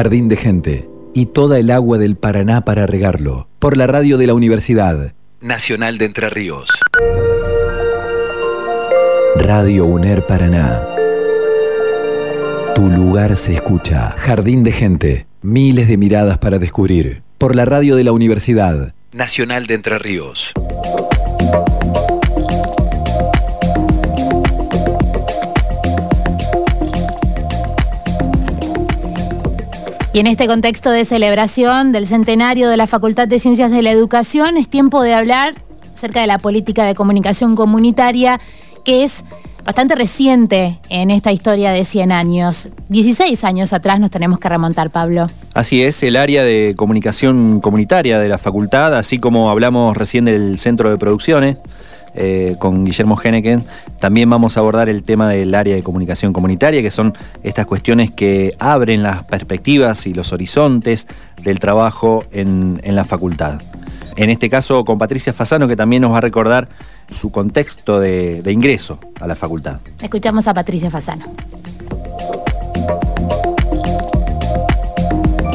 [0.00, 3.50] Jardín de gente y toda el agua del Paraná para regarlo.
[3.58, 6.70] Por la radio de la Universidad Nacional de Entre Ríos.
[9.36, 10.80] Radio UNER Paraná.
[12.74, 14.14] Tu lugar se escucha.
[14.16, 15.26] Jardín de gente.
[15.42, 17.22] Miles de miradas para descubrir.
[17.36, 20.54] Por la radio de la Universidad Nacional de Entre Ríos.
[30.12, 33.92] Y en este contexto de celebración del centenario de la Facultad de Ciencias de la
[33.92, 35.54] Educación, es tiempo de hablar
[35.94, 38.40] acerca de la política de comunicación comunitaria,
[38.84, 39.22] que es
[39.64, 42.70] bastante reciente en esta historia de 100 años.
[42.88, 45.28] 16 años atrás nos tenemos que remontar, Pablo.
[45.54, 50.58] Así es, el área de comunicación comunitaria de la facultad, así como hablamos recién del
[50.58, 51.58] centro de producciones.
[52.22, 53.64] Eh, con Guillermo Heneken.
[53.98, 58.10] También vamos a abordar el tema del área de comunicación comunitaria, que son estas cuestiones
[58.10, 61.06] que abren las perspectivas y los horizontes
[61.42, 63.62] del trabajo en, la facultad.
[64.16, 66.68] En este caso con Patricia Fasano, que también nos va a recordar
[67.08, 69.78] su contexto de ingreso a la facultad.
[70.02, 71.24] Escuchamos a Patricia Fasano.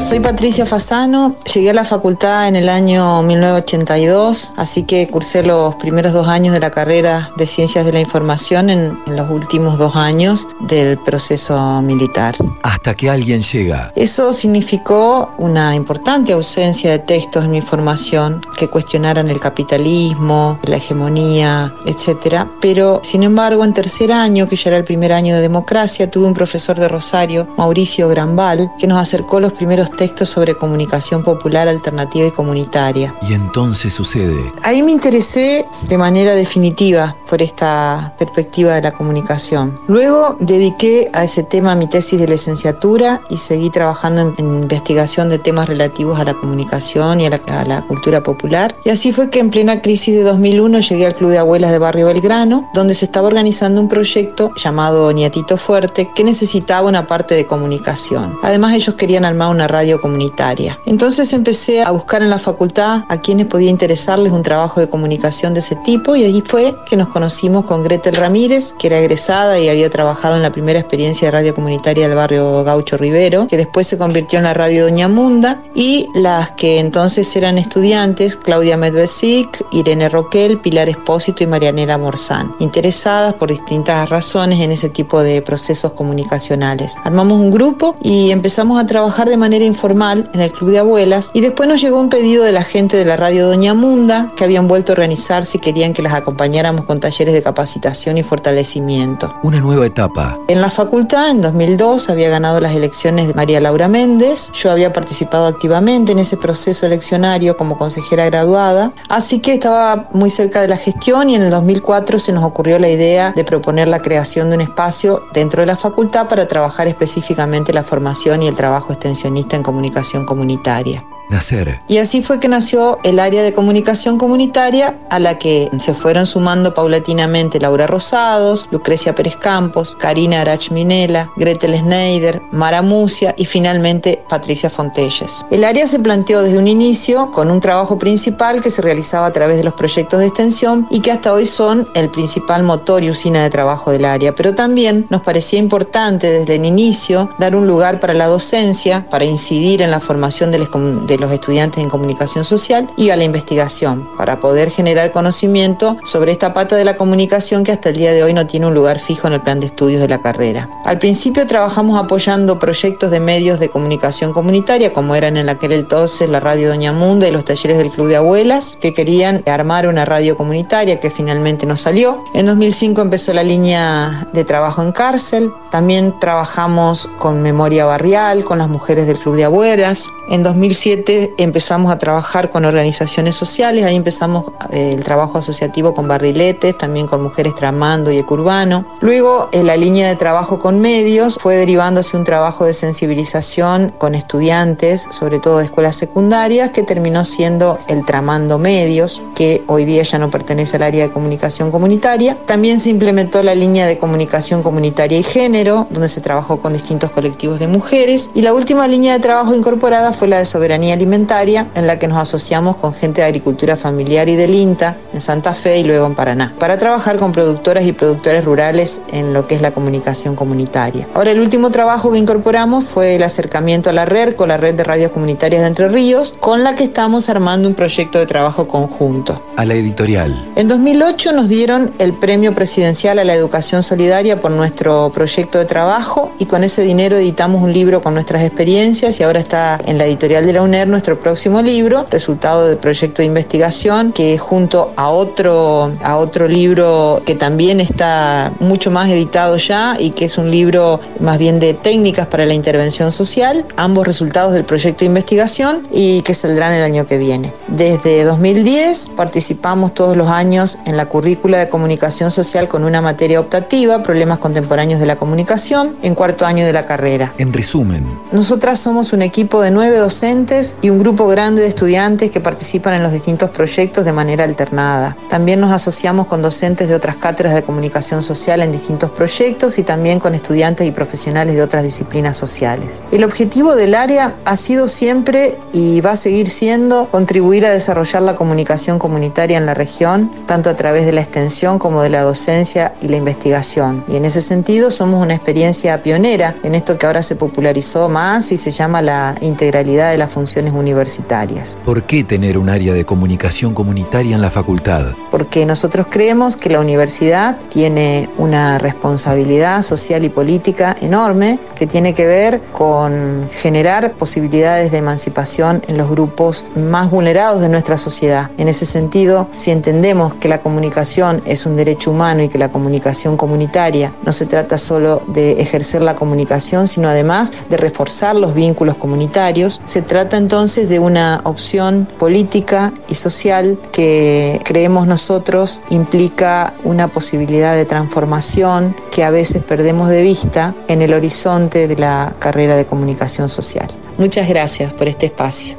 [0.06, 5.74] Soy Patricia Fasano, llegué a la facultad en el año 1982, así que cursé los
[5.78, 9.96] primeros dos años de la carrera de Ciencias de la Información en, los últimos dos
[9.96, 12.36] años del proceso militar.
[12.62, 13.92] Hasta que alguien llega.
[13.96, 20.78] Eso significó una importante ausencia de textos en mi formación que cuestionaran el capitalismo, la
[20.78, 22.46] hegemonía, etc.
[22.62, 26.28] Pero, sin embargo, en tercer año, que ya era el primer año de democracia, tuve
[26.28, 31.68] un profesor de Rosario, Mauricio Granval, que nos acercó los primeros textos sobre comunicación popular
[31.68, 33.14] alternativa y comunitaria.
[33.28, 34.52] Y entonces sucede.
[34.64, 39.80] Ahí me interesé de manera definitiva por esta perspectiva de la comunicación.
[39.88, 45.40] Luego dediqué a ese tema mi tesis de licenciatura y seguí trabajando en, investigación de
[45.40, 48.76] temas relativos a la comunicación y a la, a la cultura popular.
[48.84, 51.80] Y así fue que en plena crisis de 2001 llegué al Club de Abuelas de
[51.80, 57.36] Barrio Belgrano, donde se estaba organizando un proyecto llamado Nietito Fuerte que necesitaba una parte
[57.36, 58.38] de comunicación.
[58.44, 60.78] Además ellos querían armar una radio comunitaria.
[60.86, 65.54] Entonces empecé a buscar en la facultad a quienes podía interesarles un trabajo de comunicación
[65.54, 69.60] de ese tipo y ahí fue que nos conocimos con Gretel Ramírez, que era egresada
[69.60, 73.58] y había trabajado en la primera experiencia de radio comunitaria del barrio Gaucho Rivero, que
[73.58, 78.78] después se convirtió en la radio Doña Munda, y las que entonces eran estudiantes, Claudia
[78.78, 85.22] Medvesic, Irene Roquel, Pilar Espósito y Marianela Morzán, interesadas por distintas razones en ese tipo
[85.22, 86.96] de procesos comunicacionales.
[87.04, 91.32] Armamos un grupo y empezamos a trabajar de manera informal en el Club de Abuelas
[91.34, 94.46] y después nos llegó un pedido de la gente de la radio Doña Munda que
[94.46, 99.36] habían vuelto a organizar si querían que las acompañáramos con talleres de capacitación y fortalecimiento.
[99.44, 100.40] Una nueva etapa.
[100.48, 104.50] En la facultad, en 2002, había ganado las elecciones de María Laura Méndez.
[104.54, 110.30] Yo había participado activamente en ese proceso eleccionario como consejera graduada, así que estaba muy
[110.30, 113.90] cerca de la gestión y en el 2004 se nos ocurrió la idea de proponer
[113.90, 118.48] la creación de un espacio dentro de la facultad para trabajar específicamente la formación y
[118.48, 121.04] el trabajo extensionista en comunicación comunitaria.
[121.30, 121.80] Nacer.
[121.88, 126.26] Y así fue que nació el área de comunicación comunitaria a la que se fueron
[126.26, 133.46] sumando paulatinamente Laura Rosados, Lucrecia Pérez Campos, Karina Arach Minela, Gretel Schneider, Mara Musia y
[133.46, 135.46] finalmente Patricia Fontelles.
[135.52, 139.32] El área se planteó desde un inicio con un trabajo principal que se realizaba a
[139.32, 143.10] través de los proyectos de extensión y que hasta hoy son el principal motor y
[143.10, 147.68] usina de trabajo del área, pero también nos parecía importante desde el inicio dar un
[147.68, 152.90] lugar para la docencia, para incidir en la formación de, los estudiantes en comunicación social
[152.98, 157.72] y a la investigación, para poder generar conocimiento sobre esta pata de la comunicación que
[157.72, 160.02] hasta el día de hoy no tiene un lugar fijo en el plan de estudios
[160.02, 160.70] de la carrera.
[160.86, 166.30] Al principio trabajamos apoyando proyectos de medios de comunicación comunitaria, como eran en aquel entonces
[166.30, 170.06] la radio Doña Munda y los talleres del Club de Abuelas, que querían armar una
[170.06, 172.24] radio comunitaria que finalmente no salió.
[172.34, 175.50] En 2005 empezó la línea de trabajo en cárcel.
[175.72, 180.10] También trabajamos con memoria barrial, con las mujeres del Club de Abuelas.
[180.30, 181.05] En 2007
[181.38, 187.08] empezamos a trabajar con organizaciones sociales, ahí empezamos eh, el trabajo asociativo con barriletes, también
[187.08, 188.86] con mujeres tramando y ecurbano.
[189.02, 194.16] Luego en la línea de trabajo con medios fue derivándose un trabajo de sensibilización con
[194.16, 200.04] estudiantes, sobre todo de escuelas secundarias, que terminó siendo el tramando medios, que hoy día
[200.04, 202.38] ya no pertenece al área de comunicación comunitaria.
[202.46, 207.12] También se implementó la línea de comunicación comunitaria y género, donde se trabajó con distintos
[207.12, 208.30] colectivos de mujeres.
[208.34, 212.08] Y la última línea de trabajo incorporada fue la de soberanía alimentaria en la que
[212.08, 216.06] nos asociamos con gente de agricultura familiar y del INTA en Santa Fe y luego
[216.06, 220.36] en Paraná, para trabajar con productoras y productores rurales en lo que es la comunicación
[220.36, 221.08] comunitaria.
[221.14, 224.76] Ahora el último trabajo que incorporamos fue el acercamiento a la red con la red
[224.76, 228.68] de radios comunitarias de Entre Ríos, con la que estamos armando un proyecto de trabajo
[228.68, 229.42] conjunto.
[229.58, 230.52] A la editorial.
[230.56, 235.66] En 2008 nos dieron el premio presidencial a la educación solidaria por nuestro proyecto de
[235.66, 239.98] trabajo y con ese dinero editamos un libro con nuestras experiencias y ahora está en
[239.98, 245.10] la editorial de la Nuestro próximo libro, resultado del proyecto de investigación que junto a
[245.10, 250.52] otro, a otro libro que también está mucho más editado ya y que es un
[250.52, 255.88] libro más bien de técnicas para la intervención social, ambos resultados del proyecto de investigación
[255.92, 257.52] y que saldrán el año que viene.
[257.68, 263.40] Desde 2010 participamos todos los años en la currícula de comunicación social con una materia
[263.40, 267.34] optativa, problemas contemporáneos de la comunicación, en cuarto año de la carrera.
[267.40, 272.32] En resumen, nosotras somos un equipo de nueve docentes y un grupo grande de estudiantes
[272.32, 275.16] que participan en los distintos proyectos de manera alternada.
[275.30, 279.84] También nos asociamos con docentes de otras cátedras de comunicación social en distintos proyectos y
[279.84, 283.00] también con estudiantes y profesionales de otras disciplinas sociales.
[283.12, 288.22] El objetivo del área ha sido siempre y va a seguir siendo contribuir a desarrollar
[288.22, 292.22] la comunicación comunitaria en la región, tanto a través de la extensión como de la
[292.22, 294.04] docencia y la investigación.
[294.08, 298.52] Y en ese sentido somos una experiencia pionera en esto que ahora se popularizó más
[298.52, 300.32] y se llama la integralidad de las
[300.66, 301.78] funciones universitarias.
[301.84, 305.06] ¿Por qué tener un área de comunicación comunitaria en la facultad?
[305.32, 312.14] Porque nosotros creemos que la universidad tiene una responsabilidad social y política enorme que tiene
[312.14, 318.50] que ver con generar posibilidades de emancipación en los grupos más vulnerados de nuestra sociedad.
[318.58, 322.70] En ese sentido, si entendemos que la comunicación es un derecho humano y que la
[322.70, 328.54] comunicación comunitaria no se trata solo de ejercer la comunicación, sino además de reforzar los
[328.54, 336.74] vínculos comunitarios, se trata entonces de una opción política y social que creemos nosotros implica
[336.86, 342.38] una posibilidad de transformación que a veces perdemos de vista en el horizonte de la
[342.40, 343.88] carrera de comunicación social.
[344.18, 345.78] Muchas gracias por este espacio.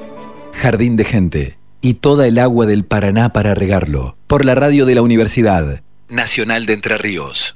[0.53, 4.19] Jardín de Gente y toda el agua del Paraná para regarlo.
[4.27, 7.55] Por la radio de la Universidad Nacional de Entre Ríos.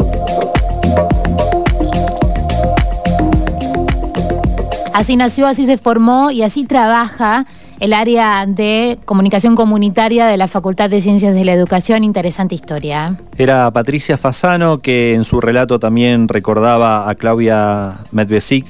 [4.94, 7.46] Así nació, así se formó y así trabaja
[7.80, 12.04] el área de comunicación comunitaria de la Facultad de Ciencias de la Educación.
[12.04, 13.16] Interesante historia.
[13.38, 18.66] Era Patricia Fasano que en su relato también recordaba a Claudia Medvesic,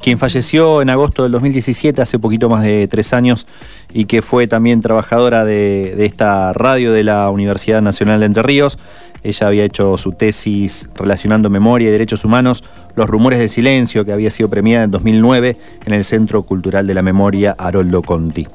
[0.00, 3.46] quien falleció en agosto del 2017, hace poquito más de tres años,
[3.92, 8.42] y que fue también trabajadora de, de esta radio de la Universidad Nacional de Entre
[8.42, 8.78] Ríos.
[9.24, 12.62] Ella había hecho su tesis relacionando memoria y derechos humanos,
[12.94, 15.56] Los rumores del silencio, que había sido premiada en 2009
[15.86, 18.46] en el Centro Cultural de la Memoria Haroldo Conti.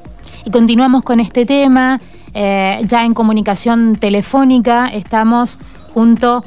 [0.44, 2.00] Y continuamos con este tema.
[2.32, 5.58] Eh, ya en comunicación telefónica estamos
[5.92, 6.44] junto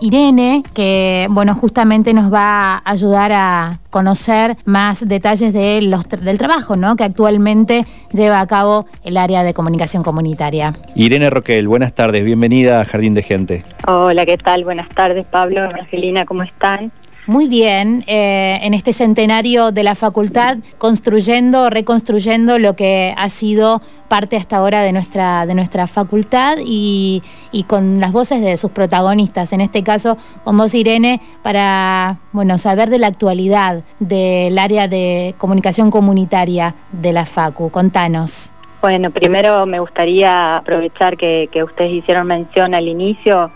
[0.00, 6.38] Irene, que bueno, justamente nos va a ayudar a conocer más detalles de los, del
[6.38, 6.96] trabajo ¿no?
[6.96, 10.74] que actualmente lleva a cabo el área de comunicación comunitaria.
[10.94, 13.64] Irene Roquel, buenas tardes, bienvenida a Jardín de Gente.
[13.86, 14.64] Hola, ¿qué tal?
[14.64, 16.92] Buenas tardes, Pablo, Angelina, ¿cómo están?
[17.28, 23.82] Muy bien, eh, en este centenario de la facultad, construyendo, reconstruyendo lo que ha sido
[24.08, 27.22] parte hasta ahora de nuestra, de nuestra facultad y,
[27.52, 32.56] y con las voces de sus protagonistas, en este caso con vos Irene, para bueno,
[32.56, 37.68] saber de la actualidad del área de comunicación comunitaria de la FACU.
[37.68, 38.54] Contanos.
[38.80, 43.50] Bueno, primero me gustaría aprovechar que, ustedes hicieron mención al inicio,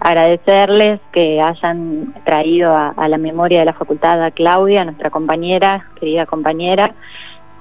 [0.00, 6.24] agradecerles que hayan traído a, la memoria de la facultad a Claudia, nuestra compañera, querida
[6.24, 6.94] compañera,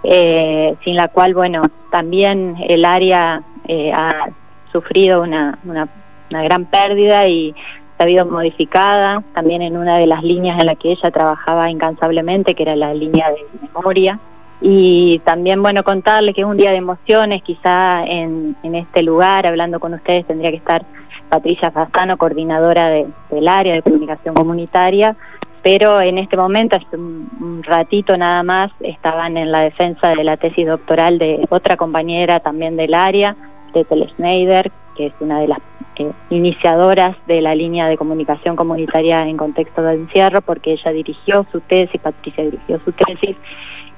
[0.03, 4.29] eh, sin la cual, bueno, también el área eh, ha
[4.71, 5.89] sufrido una, una,
[6.29, 7.53] una gran pérdida y
[7.99, 12.55] ha habido modificada también en una de las líneas en la que ella trabajaba incansablemente,
[12.55, 14.19] que era la línea de memoria
[14.61, 19.45] y también, bueno, contarle que es un día de emociones, quizá en, en este lugar,
[19.45, 20.85] hablando con ustedes, tendría que estar
[21.29, 25.15] Patricia Fastano, coordinadora del área de comunicación comunitaria,
[25.63, 30.37] pero en este momento, hace un, ratito nada más, estaban en la defensa de la
[30.37, 33.35] tesis doctoral de otra compañera también del área,
[33.73, 35.59] de Schneider, que es una de las
[35.95, 41.47] eh, iniciadoras de la línea de comunicación comunitaria en contexto de encierro, porque ella dirigió
[41.51, 43.37] su tesis, Patricia dirigió su tesis,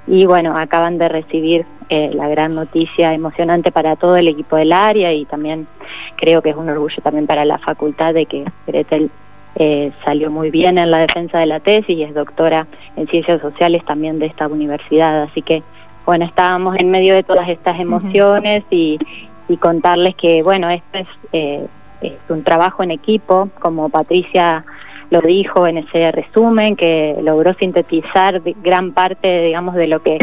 [0.07, 4.71] y bueno, acaban de recibir eh, la gran noticia emocionante para todo el equipo del
[4.71, 5.67] área y también
[6.15, 9.09] creo que es un orgullo también para la facultad de que Gretel
[9.55, 13.41] eh, salió muy bien en la defensa de la tesis y es doctora en ciencias
[13.41, 15.63] sociales también de esta universidad, así que
[16.05, 18.99] bueno, estábamos en medio de todas estas emociones y,
[19.59, 21.67] contarles que, bueno, esto es, eh,
[22.01, 24.65] es un trabajo en equipo, como Patricia
[25.09, 30.19] lo dijo en ese resumen, que logró sintetizar gran parte, digamos, de lo que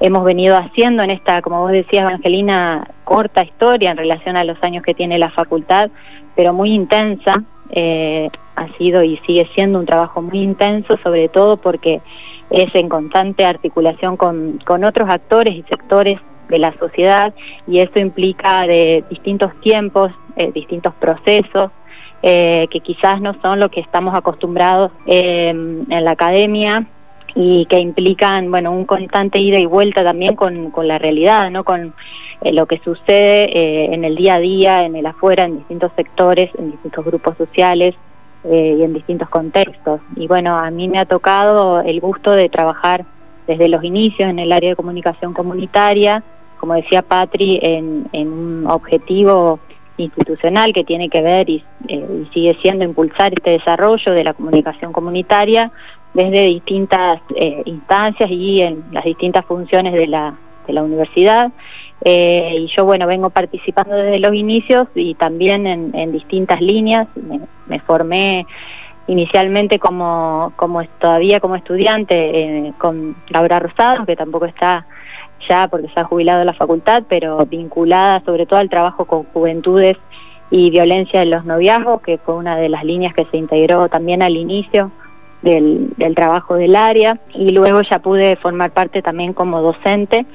[0.00, 4.62] hemos venido haciendo en esta, como vos decías, Evangelina, corta historia en relación a los
[4.62, 5.90] años que tiene la facultad,
[6.34, 7.42] pero muy intensa.
[7.74, 12.02] Eh, ha sido y sigue siendo un trabajo muy intenso, sobre todo porque
[12.50, 17.32] es en constante articulación con, con otros actores y sectores de la sociedad
[17.66, 21.70] y eso implica de distintos tiempos, eh, distintos procesos,
[22.24, 26.86] eh, que quizás no son lo que estamos acostumbrados eh, en la academia
[27.34, 31.64] y que implican bueno un constante ida y vuelta también con, con la realidad no
[31.64, 31.94] con
[32.42, 36.50] eh, lo que sucede en el día a día en el afuera en distintos sectores
[36.56, 37.96] en distintos grupos sociales
[38.44, 40.00] y en distintos contextos.
[40.14, 43.04] Y bueno a mí me ha tocado el gusto de trabajar
[43.48, 46.22] desde los inicios en el área de comunicación comunitaria
[46.60, 49.58] como decía Patri en un objetivo
[50.02, 54.92] institucional que tiene que ver y, eh, sigue siendo impulsar este desarrollo de la comunicación
[54.92, 55.70] comunitaria
[56.14, 60.34] desde distintas eh, instancias y en las distintas funciones de la,
[60.66, 61.50] de la universidad.
[62.04, 67.08] Eh, y yo, bueno, vengo participando desde los inicios y también en, distintas líneas.
[67.68, 68.46] Me, formé
[69.06, 74.86] inicialmente como, como todavía como estudiante con Laura Rosado, que tampoco está
[75.48, 79.96] ya porque se ha jubilado la facultad, pero vinculada sobre todo al trabajo con juventudes
[80.50, 84.22] y violencia en los noviazgos, que fue una de las líneas que se integró también
[84.22, 84.92] al inicio
[85.40, 87.18] del, trabajo del área.
[87.34, 90.26] Y luego ya pude formar parte también como docente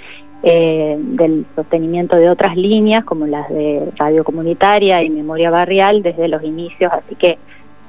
[0.42, 6.28] eh, del sostenimiento de otras líneas, como las de radio comunitaria y memoria barrial, desde
[6.28, 6.92] los inicios.
[6.92, 7.38] Así que,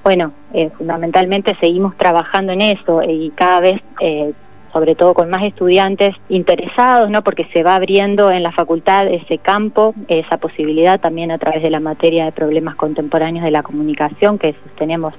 [0.05, 4.33] bueno, eh, fundamentalmente seguimos trabajando en eso y cada vez eh,
[4.73, 7.23] sobre todo con más estudiantes interesados, ¿no?
[7.23, 11.71] porque se va abriendo en la facultad ese campo, esa posibilidad también a través de
[11.71, 15.15] la materia de problemas contemporáneos de la comunicación que sostenemos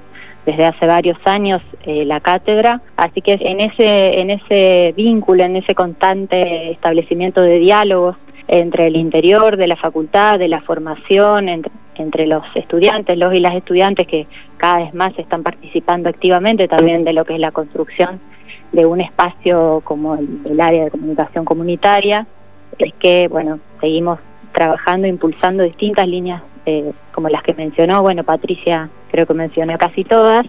[0.46, 5.56] desde hace varios años eh, la cátedra, así que en ese, en ese vínculo, en
[5.56, 8.16] ese constante establecimiento de diálogos
[8.48, 13.40] entre el interior de la facultad, de la formación, entre, entre los estudiantes, los y
[13.40, 14.26] las estudiantes que
[14.56, 18.18] cada vez más están participando activamente también de lo que es la construcción
[18.72, 22.26] de un espacio como el, área de comunicación comunitaria,
[22.78, 24.18] es que, bueno, seguimos
[24.52, 30.04] trabajando, impulsando distintas líneas eh, como las que mencionó, bueno, Patricia creo que mencionó casi
[30.04, 30.46] todas,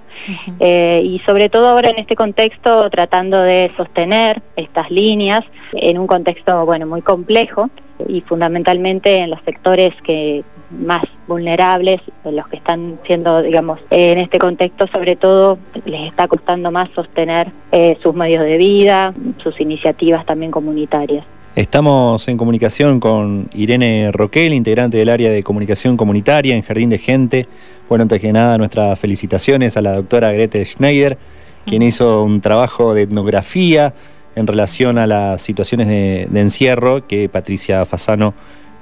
[0.60, 5.44] eh, y sobre todo ahora en este contexto tratando de sostener estas líneas
[5.74, 7.70] en un contexto, bueno, muy complejo
[8.08, 14.40] y fundamentalmente en los sectores que más vulnerables, los que están siendo, digamos, en este
[14.40, 19.14] contexto sobre todo les está costando más sostener eh, sus medios de vida,
[19.44, 21.26] sus iniciativas también comunitarias.
[21.56, 26.98] Estamos en comunicación con Irene Roquel, integrante del área de comunicación comunitaria en Jardín de
[26.98, 27.48] Gente.
[27.90, 31.18] Bueno, antes que nada, nuestras felicitaciones a la doctora Grete Schneider,
[31.66, 33.94] quien hizo un trabajo de etnografía
[34.36, 38.34] en relación a las situaciones de, encierro que Patricia Fasano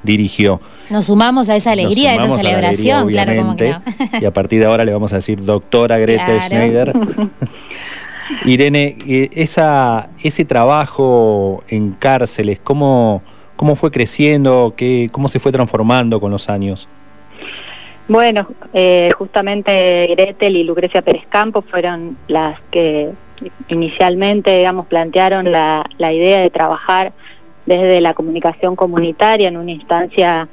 [0.04, 0.62] dirigió.
[0.90, 3.76] Nos sumamos a esa alegría, a esa celebración, claro, como que
[4.22, 6.94] Y a partir de ahora le vamos a decir doctora Grete Schneider.
[8.46, 13.24] Irene, eh, esa, ese trabajo en cárceles, ¿cómo,
[13.56, 14.74] cómo fue creciendo?
[14.78, 16.88] Qué, ¿Cómo se fue transformando con los años?
[18.08, 23.12] Bueno, eh, justamente Gretel y Lucrecia Pérez Campos fueron las que
[23.68, 27.14] inicialmente, digamos, plantearon la, la idea de trabajar
[27.70, 30.48] desde la comunicación comunitaria en una instancia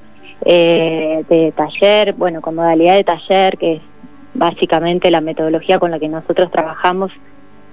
[0.44, 3.82] eh, de taller, bueno, con modalidad de taller, que es
[4.34, 7.10] básicamente la metodología con la que nosotros trabajamos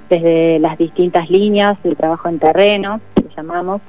[0.09, 3.81] desde las distintas líneas del trabajo en terreno, que llamamos,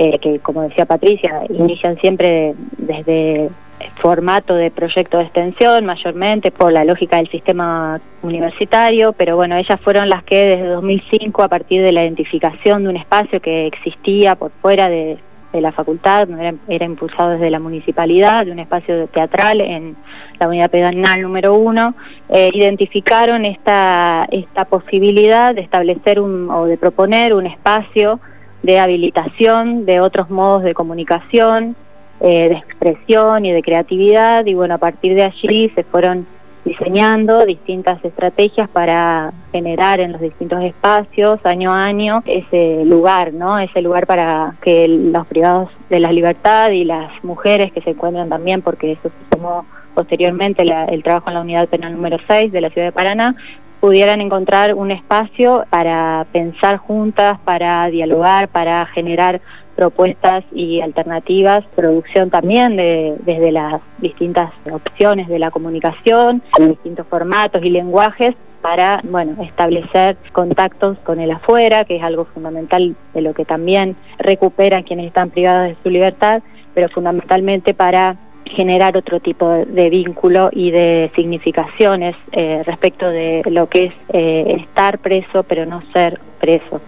[0.00, 3.50] eh, que como decía Patricia, inician siempre desde
[3.96, 9.80] formato de proyecto de extensión, mayormente por la lógica del sistema universitario, pero bueno, ellas
[9.80, 14.36] fueron las que desde 2005, a partir de la identificación de un espacio que existía
[14.36, 15.18] por fuera de,
[15.52, 16.28] la facultad,
[16.68, 19.96] era, impulsado desde la municipalidad, de un espacio teatral en
[20.38, 21.94] la unidad pedonal número uno,
[22.28, 28.20] eh, identificaron esta, esta posibilidad de establecer un, o de proponer un espacio
[28.62, 31.76] de habilitación de otros modos de comunicación,
[32.20, 36.26] eh, de expresión y de creatividad, y bueno, a partir de allí se fueron
[36.64, 43.58] diseñando distintas estrategias para generar en los distintos espacios año a año ese lugar, ¿no?
[43.58, 48.28] Ese lugar para que los privados de la libertad y las mujeres que se encuentran
[48.28, 52.60] también, porque eso se tomó posteriormente el trabajo en la unidad penal número 6 de
[52.60, 53.34] la ciudad de Paraná,
[53.80, 59.40] pudieran encontrar un espacio para pensar juntas, para dialogar, para generar
[59.76, 67.62] propuestas y alternativas, producción también de, desde las distintas opciones de la comunicación, distintos formatos
[67.62, 73.34] y lenguajes para bueno establecer contactos con el afuera, que es algo fundamental de lo
[73.34, 76.42] que también recuperan quienes están privados de su libertad,
[76.74, 78.16] pero fundamentalmente para
[78.48, 84.56] generar otro tipo de vínculo y de significaciones eh, respecto de lo que es eh,
[84.60, 86.80] estar preso pero no ser preso.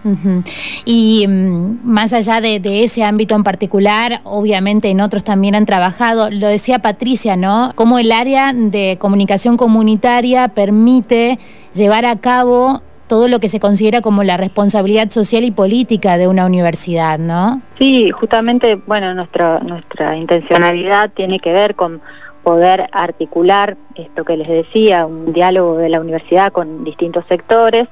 [0.85, 6.29] Y mm, más allá de, ese ámbito en particular, obviamente en otros también han trabajado,
[6.31, 7.73] lo decía Patricia, ¿no?
[7.75, 11.37] Cómo el área de comunicación comunitaria permite
[11.73, 12.81] llevar a cabo
[13.11, 17.61] todo lo que se considera como la responsabilidad social y política de una universidad, ¿no?
[17.77, 21.99] Sí, justamente, bueno, nuestra nuestra intencionalidad tiene que ver con
[22.41, 27.89] poder articular esto que les decía, un diálogo de la universidad con distintos sectores,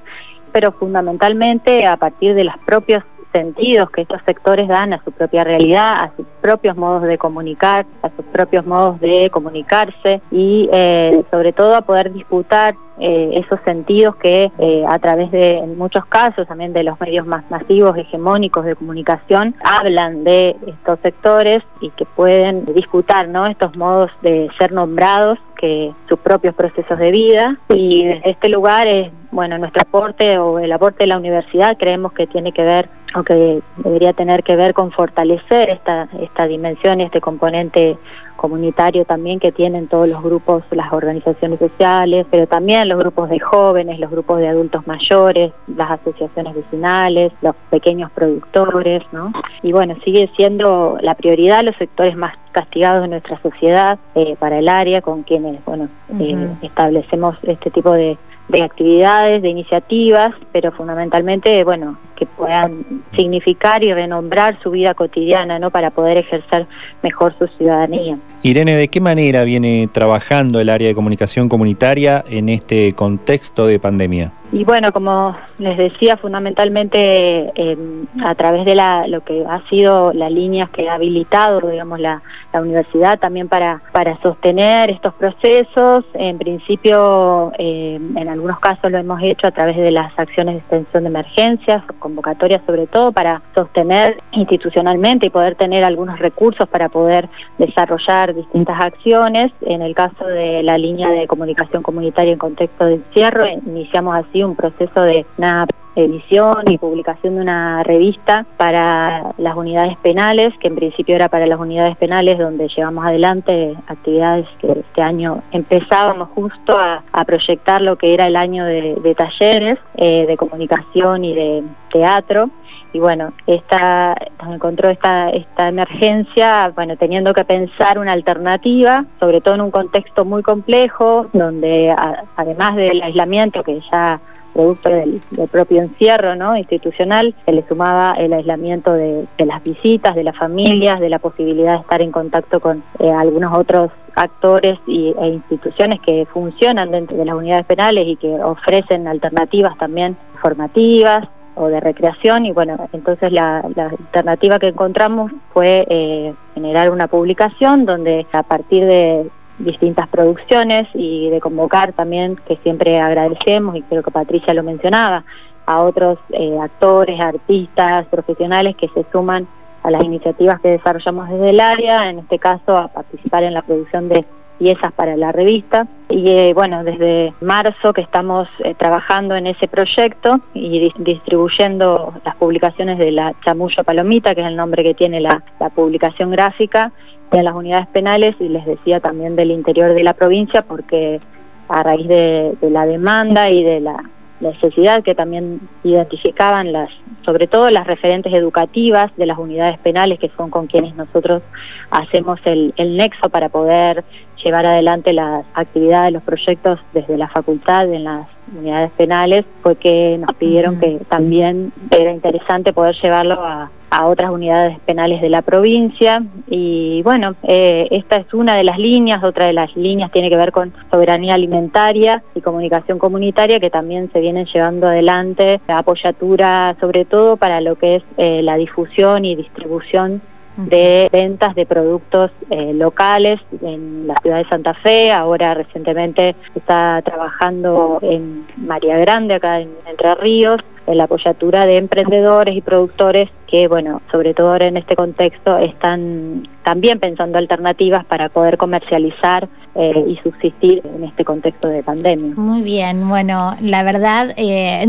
[0.54, 5.44] pero fundamentalmente a partir de los propios sentidos que estos sectores dan a su propia
[5.44, 11.24] realidad, a sus propios modos de comunicar, a sus propios modos de comunicarse y eh,
[11.32, 16.06] sobre todo a poder disputar eh, esos sentidos que eh, a través de, en muchos
[16.06, 21.92] casos, también de los medios más masivos, hegemónicos de comunicación, hablan de estos sectores y
[21.92, 23.48] que pueden disputar ¿no?
[23.48, 28.88] estos modos de ser nombrados que sus propios procesos de vida y desde este lugar
[28.88, 32.90] es bueno nuestro aporte o el aporte de la universidad creemos que tiene que ver
[33.16, 37.98] o que debería tener que ver con fortalecer esta esta dimensión y este componente
[38.40, 43.38] comunitario también que tienen todos los grupos, las organizaciones sociales, pero también los grupos de
[43.38, 49.34] jóvenes, los grupos de adultos mayores, las asociaciones vecinales, los pequeños productores, ¿no?
[49.62, 54.60] Y bueno, sigue siendo la prioridad los sectores más castigados de nuestra sociedad eh, para
[54.60, 58.18] el área con quienes, bueno, eh, establecemos este tipo de
[58.50, 62.84] de actividades, de iniciativas, pero fundamentalmente, bueno, que puedan
[63.16, 65.70] significar y renombrar su vida cotidiana, ¿no?
[65.70, 66.68] Para poder ejercer
[67.02, 68.18] mejor su ciudadanía.
[68.44, 73.80] Irene, ¿de qué manera viene trabajando el área de comunicación comunitaria en este contexto de
[73.80, 74.34] pandemia?
[74.52, 80.12] Y bueno, como les decía, fundamentalmente em, a través de la, lo que ha sido
[80.14, 82.22] las líneas que ha habilitado, digamos, la,
[82.52, 86.04] universidad también para, para sostener estos procesos.
[86.16, 90.60] En principio, em, en algunos casos lo hemos hecho a través de las acciones de
[90.62, 96.90] extensión de emergencias, convocatorias sobre todo, para sostener institucionalmente y poder tener algunos recursos para
[96.90, 97.30] poder
[97.60, 99.52] desarrollar distintas acciones.
[99.62, 104.39] En el caso de la línea de comunicación comunitaria en contexto de encierro, iniciamos así
[104.48, 110.68] un proceso de una edición y publicación de una revista para las unidades penales, que
[110.68, 116.30] en principio era para las unidades penales, donde llevamos adelante actividades que este año empezábamos
[116.30, 121.64] justo a, proyectar lo que era el año de, talleres eh, de comunicación y de
[121.92, 122.50] teatro
[122.94, 129.42] y bueno, esta nos encontró esta esta emergencia, bueno, teniendo que pensar una alternativa, sobre
[129.42, 131.94] todo en un contexto muy complejo, donde
[132.36, 134.20] además del aislamiento que ya
[134.54, 135.22] producto del,
[135.52, 136.58] propio encierro ¿no?
[136.58, 141.76] institucional, se le sumaba el aislamiento de, las visitas, de las familias, de la posibilidad
[141.76, 147.18] de estar en contacto con eh, algunos otros actores y, e instituciones que funcionan dentro
[147.18, 152.78] de las unidades penales y que ofrecen alternativas también formativas o de recreación y bueno,
[152.94, 159.30] entonces la, alternativa que encontramos fue eh, generar una publicación donde a partir de
[159.60, 165.24] distintas producciones y de convocar también, que siempre agradecemos y creo que Patricia lo mencionaba,
[165.66, 169.48] a otros eh, actores, artistas, profesionales que se suman
[169.84, 173.62] a las iniciativas que desarrollamos desde el área, en este caso a participar en la
[173.62, 174.26] producción de
[174.60, 175.88] piezas para la revista.
[176.10, 182.36] Y eh, bueno, desde marzo que estamos eh, trabajando en ese proyecto y distribuyendo las
[182.36, 186.92] publicaciones de la Chamullo Palomita, que es el nombre que tiene la, la publicación gráfica,
[187.32, 191.20] en las unidades penales y les decía también del interior de la provincia porque
[191.68, 194.04] a raíz de, la demanda y de la
[194.40, 196.90] necesidad que también identificaban las,
[197.24, 201.44] sobre todo las referentes educativas de las unidades penales que son con quienes nosotros
[201.92, 204.04] hacemos el, el nexo para poder
[204.44, 208.28] llevar adelante las actividades, los proyectos desde la facultad en las
[208.58, 214.32] unidades penales, fue que nos pidieron que también era interesante poder llevarlo a, a otras
[214.32, 216.24] unidades penales de la provincia.
[216.48, 220.38] Y bueno, eh, esta es una de las líneas, otra de las líneas tiene que
[220.38, 227.06] ver con soberanía alimentaria y comunicación comunitaria que también se vienen llevando adelante, apoyatura sobre
[227.06, 230.22] todo para lo que es eh, la difusión y distribución
[230.68, 235.12] de ventas de productos eh, locales en la ciudad de Santa Fe.
[235.12, 242.56] Ahora recientemente está trabajando en María Grande, acá en Entre Ríos, la apoyatura de emprendedores
[242.56, 248.30] y productores que, bueno, sobre todo ahora en este contexto, están también pensando alternativas para
[248.30, 249.48] poder comercializar
[249.82, 252.34] eh, y subsistir en este contexto de pandemia.
[252.36, 254.86] Muy bien, bueno, la verdad, eh,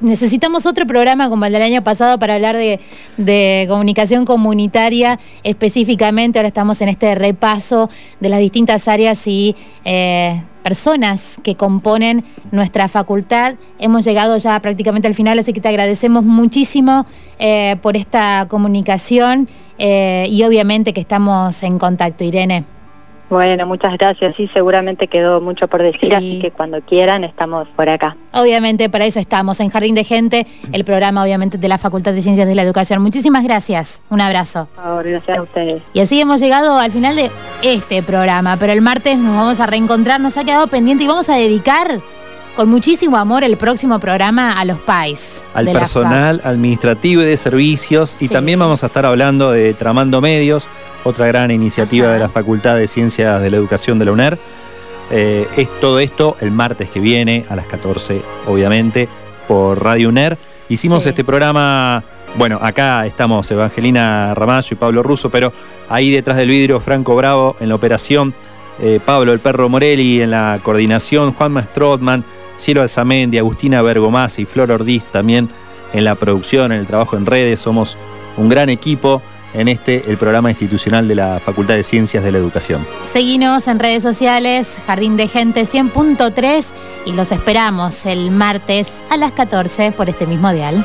[0.00, 6.38] necesitamos otro programa como el del año pasado para hablar de, comunicación comunitaria específicamente.
[6.38, 9.54] Ahora estamos en este repaso de las distintas áreas y...
[9.84, 13.54] Eh, personas que componen nuestra facultad.
[13.78, 17.06] Hemos llegado ya prácticamente al final, así que te agradecemos muchísimo
[17.80, 19.48] por esta comunicación
[19.78, 22.64] y obviamente que estamos en contacto, Irene.
[23.28, 24.34] Bueno, muchas gracias.
[24.36, 28.16] Sí, seguramente quedó mucho por decir, así que cuando quieran estamos por acá.
[28.32, 32.22] Obviamente, para eso estamos en Jardín de Gente, el programa obviamente de la Facultad de
[32.22, 33.02] Ciencias de la Educación.
[33.02, 34.02] Muchísimas gracias.
[34.08, 34.68] Un abrazo.
[34.74, 35.82] Por favor, gracias a ustedes.
[35.92, 37.30] Y así hemos llegado al final de
[37.62, 41.28] este programa, pero el martes nos vamos a reencontrar, nos ha quedado pendiente y vamos
[41.28, 42.00] a dedicar
[42.58, 45.46] con muchísimo amor el próximo programa a los PAIS.
[45.54, 48.20] Al personal administrativo y de servicios.
[48.20, 50.68] Y también vamos a estar hablando de Tramando Medios,
[51.04, 54.38] otra gran iniciativa de la Facultad de Ciencias de la Educación de la UNER.
[55.12, 59.08] Eh, es todo esto el martes que viene a las 14, obviamente,
[59.46, 60.36] por Radio UNER.
[60.68, 62.02] Hicimos este programa,
[62.34, 65.52] bueno, acá estamos Evangelina Ramallo y Pablo Russo, pero
[65.88, 68.34] ahí detrás del vidrio Franco Bravo en la operación,
[68.80, 72.24] eh, Pablo el Perro Morelli en la coordinación, Juan Strotman,
[72.58, 75.48] Cielo Alzamendi, Agustina Bergomás y Flor Ordiz también
[75.92, 77.60] en la producción, en el trabajo en redes.
[77.60, 77.96] Somos
[78.36, 79.22] un gran equipo
[79.54, 82.86] en este, el programa institucional de la Facultad de Ciencias de la Educación.
[83.02, 86.74] Seguimos en redes sociales, Jardín de Gente 100.3
[87.06, 90.84] y los esperamos el martes a las 14 por este mismo dial.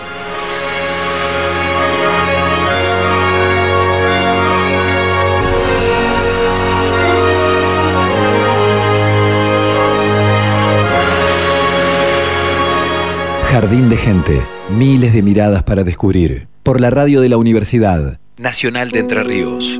[13.53, 14.41] Jardín de Gente,
[14.71, 19.79] miles de miradas para descubrir, por la radio de la Universidad Nacional de Entre Ríos.